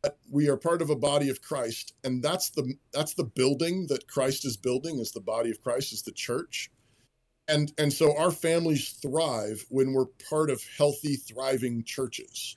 [0.02, 3.86] but we are part of a body of christ and that's the that's the building
[3.88, 6.70] that christ is building is the body of christ is the church
[7.48, 12.56] and and so our families thrive when we're part of healthy thriving churches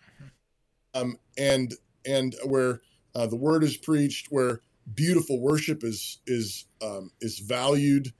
[0.93, 1.73] um, and
[2.05, 2.81] and where
[3.15, 4.61] uh, the word is preached where
[4.93, 8.13] beautiful worship is is um, is valued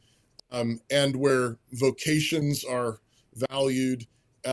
[0.52, 3.00] um, and where vocations are
[3.50, 4.06] valued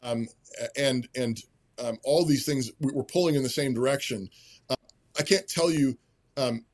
[0.02, 0.28] um,
[0.76, 1.42] and and
[1.82, 4.28] um, all these things we're pulling in the same direction.
[4.68, 4.74] Uh,
[5.18, 5.98] I can't tell you.
[6.36, 6.64] Um,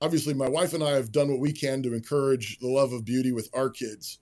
[0.00, 3.04] obviously, my wife and I have done what we can to encourage the love of
[3.04, 4.18] beauty with our kids.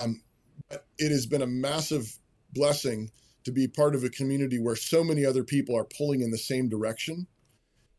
[0.00, 0.22] Um,
[0.70, 2.18] it has been a massive
[2.52, 3.10] blessing
[3.44, 6.38] to be part of a community where so many other people are pulling in the
[6.38, 7.26] same direction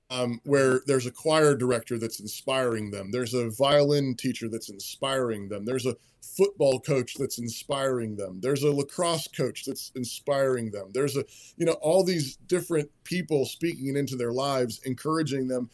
[0.09, 3.09] um, where there's a choir director that's inspiring them.
[3.11, 5.65] There's a violin teacher that's inspiring them.
[5.65, 8.39] There's a football coach that's inspiring them.
[8.39, 10.89] There's a lacrosse coach that's inspiring them.
[10.93, 11.25] There's a,
[11.57, 15.69] you know, all these different people speaking into their lives, encouraging them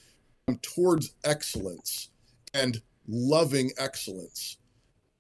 [0.61, 2.09] towards excellence
[2.53, 4.57] and loving excellence.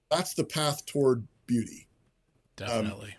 [0.09, 1.87] That's the path toward beauty.
[2.55, 3.15] Definitely.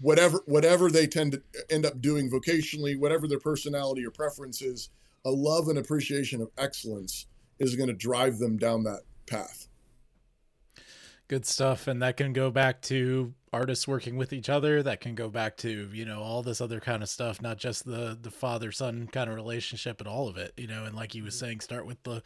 [0.00, 4.90] whatever whatever they tend to end up doing vocationally, whatever their personality or preference is,
[5.24, 7.26] a love and appreciation of excellence
[7.58, 9.68] is going to drive them down that path.
[11.28, 14.82] Good stuff, and that can go back to artists working with each other.
[14.82, 17.86] That can go back to you know all this other kind of stuff, not just
[17.86, 20.52] the the father son kind of relationship, but all of it.
[20.56, 21.46] You know, and like he was mm-hmm.
[21.46, 22.22] saying, start with the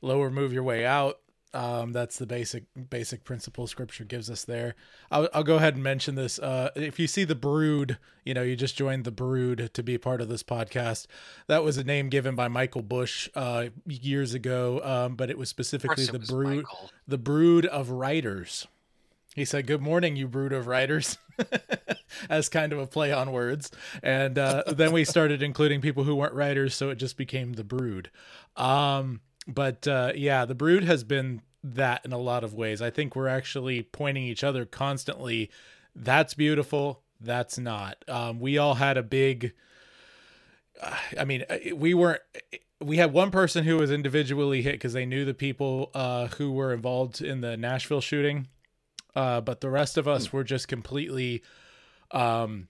[0.00, 1.18] lower, move your way out
[1.52, 4.76] um, that's the basic basic principle scripture gives us there.
[5.10, 6.38] I'll, I'll go ahead and mention this.
[6.38, 9.98] Uh, if you see the Brood, you know you just joined the Brood to be
[9.98, 11.06] part of this podcast.
[11.48, 15.48] That was a name given by Michael Bush uh, years ago, um, but it was
[15.48, 16.90] specifically it the was Brood, Michael.
[17.08, 18.68] the Brood of Writers.
[19.34, 21.16] He said, "Good morning, you brood of writers,"
[22.30, 23.70] as kind of a play on words.
[24.02, 27.62] And uh, then we started including people who weren't writers, so it just became the
[27.64, 28.10] Brood.
[28.56, 29.20] Um,
[29.54, 32.80] but uh, yeah, the brood has been that in a lot of ways.
[32.80, 35.50] I think we're actually pointing each other constantly
[35.94, 37.02] that's beautiful.
[37.20, 38.04] That's not.
[38.08, 39.52] Um, we all had a big.
[40.80, 42.22] Uh, I mean, uh, we weren't.
[42.80, 46.52] We had one person who was individually hit because they knew the people uh, who
[46.52, 48.48] were involved in the Nashville shooting,
[49.14, 51.42] uh, but the rest of us were just completely
[52.10, 52.68] um,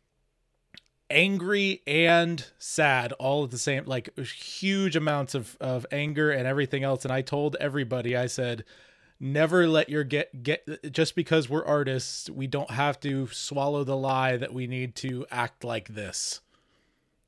[1.10, 3.84] angry and sad all at the same.
[3.84, 7.04] Like huge amounts of of anger and everything else.
[7.04, 8.64] And I told everybody, I said,
[9.20, 13.96] never let your get get just because we're artists we don't have to swallow the
[13.96, 16.40] lie that we need to act like this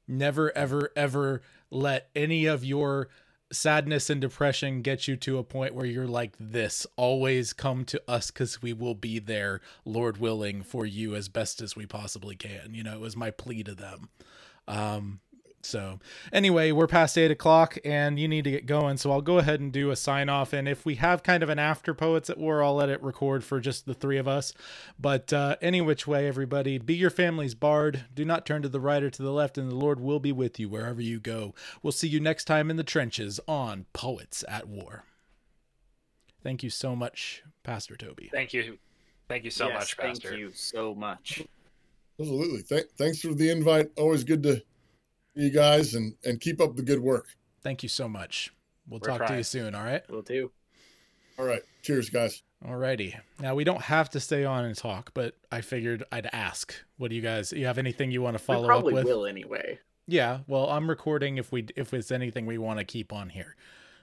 [0.09, 3.09] never ever ever let any of your
[3.53, 8.03] sadness and depression get you to a point where you're like this always come to
[8.09, 12.35] us because we will be there lord willing for you as best as we possibly
[12.35, 12.75] can.
[12.75, 14.09] You know it was my plea to them.
[14.67, 15.21] Um
[15.63, 16.01] so,
[16.33, 18.97] anyway, we're past eight o'clock and you need to get going.
[18.97, 20.53] So, I'll go ahead and do a sign off.
[20.53, 23.45] And if we have kind of an after Poets at War, I'll let it record
[23.45, 24.53] for just the three of us.
[24.99, 28.05] But, uh, any which way, everybody, be your family's bard.
[28.15, 30.33] Do not turn to the right or to the left, and the Lord will be
[30.33, 31.55] with you wherever you go.
[31.83, 35.05] We'll see you next time in the trenches on Poets at War.
[36.43, 38.29] Thank you so much, Pastor Toby.
[38.33, 38.79] Thank you.
[39.29, 40.29] Thank you so Yes, much, Pastor.
[40.31, 41.43] Thank you so much.
[42.19, 42.63] Absolutely.
[42.63, 43.91] Th- thanks for the invite.
[43.97, 44.63] Always good to see
[45.35, 47.27] you guys and, and keep up the good work.
[47.63, 48.53] Thank you so much.
[48.89, 50.03] We'll We're talk to you soon, all right?
[50.11, 50.51] We'll do.
[51.39, 51.63] All right.
[51.83, 52.43] Cheers, guys.
[52.67, 53.19] Alrighty.
[53.41, 56.75] Now we don't have to stay on and talk, but I figured I'd ask.
[56.97, 57.53] What do you guys?
[57.53, 59.05] You have anything you want to We follow up probably with?
[59.05, 59.79] will anyway.
[60.07, 60.41] Yeah.
[60.47, 63.57] Well, I'm recording if we if it's anything we want to keep on here,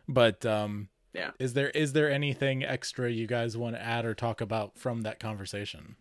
[0.07, 1.31] but um, Yeah.
[1.39, 5.01] Is there is there anything extra you guys want to add or talk about from
[5.03, 5.95] that conversation?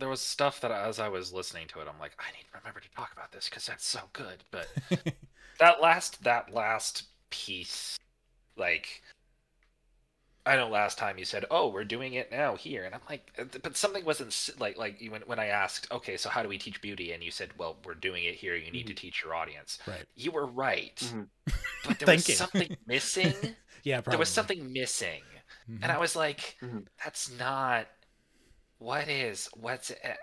[0.00, 2.58] There was stuff that as I was listening to it, I'm like, I need to
[2.58, 4.42] remember to talk about this because that's so good.
[4.50, 4.66] But
[5.58, 7.98] that last that last piece,
[8.56, 9.02] like,
[10.46, 13.30] I know last time you said, "Oh, we're doing it now here," and I'm like,
[13.38, 16.48] uh, but something wasn't like like you- when when I asked, "Okay, so how do
[16.48, 18.56] we teach beauty?" and you said, "Well, we're doing it here.
[18.56, 20.06] You need to teach your audience." Right.
[20.16, 21.28] You were right, Mhm.
[21.84, 23.34] but there was something missing.
[23.84, 23.96] Yeah.
[24.00, 24.10] Probably.
[24.12, 25.22] there was something missing
[25.70, 25.80] Mhm.
[25.82, 26.86] and I was like, Mhm.
[27.04, 27.86] "That's not
[28.80, 30.14] what is what's eh,"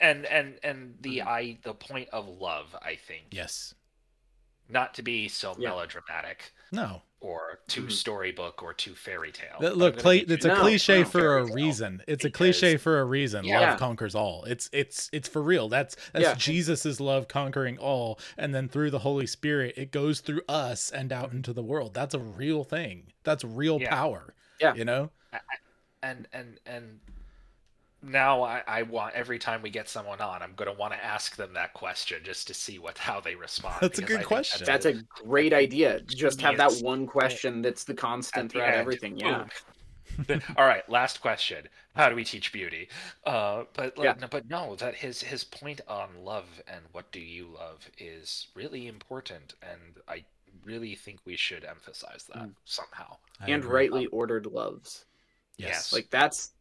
[0.00, 2.76] and and and the I the point of love.
[2.82, 3.74] I think Yes.
[4.68, 5.68] not to be so Yeah.
[5.70, 7.02] melodramatic No.
[7.20, 7.92] or too Mhm.
[7.92, 9.58] storybook or too fairy tale.
[9.60, 11.52] Th- but Look, I'm gonna play, need you it's a No, cliche no, for a
[11.52, 12.02] reason.
[12.08, 13.44] It's a cliche for a reason.
[13.44, 13.60] Yeah.
[13.70, 14.44] Love conquers all.
[14.44, 15.68] It's it's it's for real.
[15.68, 16.34] That's that's Yeah.
[16.34, 21.12] Jesus's love conquering all, and then through the Holy Spirit, it goes through us and
[21.12, 21.94] out into the world.
[21.94, 23.12] That's a real thing.
[23.24, 23.90] That's real Yeah.
[23.90, 24.34] power.
[24.60, 24.74] Yeah.
[24.74, 25.10] You know.
[26.02, 27.00] and and and
[28.02, 31.36] now I, I want every time we get someone on, I'm gonna want to ask
[31.36, 33.76] them that question just to see what how they respond.
[33.80, 34.64] That's a good I question.
[34.66, 36.00] That's a great idea.
[36.02, 38.80] Just have that one question that's the constant the throughout end.
[38.80, 39.16] everything.
[39.16, 39.46] Yeah.
[40.56, 41.66] All right, last question.
[41.96, 42.88] How do we teach beauty?
[43.24, 44.14] Uh, but like, Yeah.
[44.20, 48.48] no, but no, that his his point on love and what do you love is
[48.54, 50.24] really important, and I
[50.64, 52.54] really think we should emphasize that Mm.
[52.64, 53.16] somehow.
[53.40, 53.74] I And agree.
[53.74, 55.06] rightly ordered loves.
[55.56, 55.92] Yes.
[55.92, 56.52] Like that's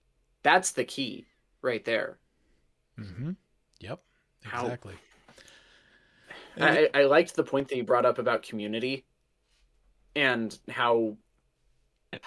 [0.44, 1.26] that's the key
[1.62, 2.18] right there.
[2.99, 3.32] Mm-hmm.
[3.80, 4.01] Yep.
[4.43, 4.95] How- Exactly.
[6.59, 9.05] I, I liked the point that you brought up about community
[10.16, 11.16] and how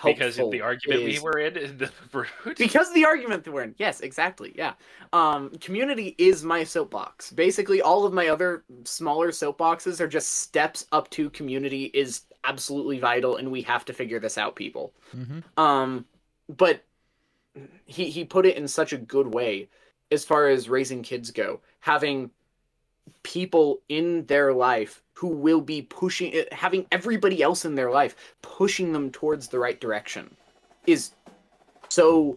[0.03, 2.57] Because of the argument it we were in in the root.
[2.57, 3.75] because of the argument that we're in.
[3.77, 4.55] Yes, exactly.
[4.57, 4.73] Yeah.
[5.13, 7.33] Um, community is my soapbox.
[7.33, 12.99] Basically, all of my other smaller soapboxes are just steps up to community is absolutely
[12.99, 14.95] vital, and we have to figure this out, people.
[15.15, 15.41] Mm-hmm.
[15.63, 16.07] Um,
[16.49, 16.83] but
[17.87, 19.69] he he put it in such a good way
[20.11, 22.31] as far as raising kids go, having
[23.23, 28.93] people in their life who will be pushing having everybody else in their life pushing
[28.93, 30.35] them towards the right direction
[30.87, 31.13] is
[31.89, 32.37] so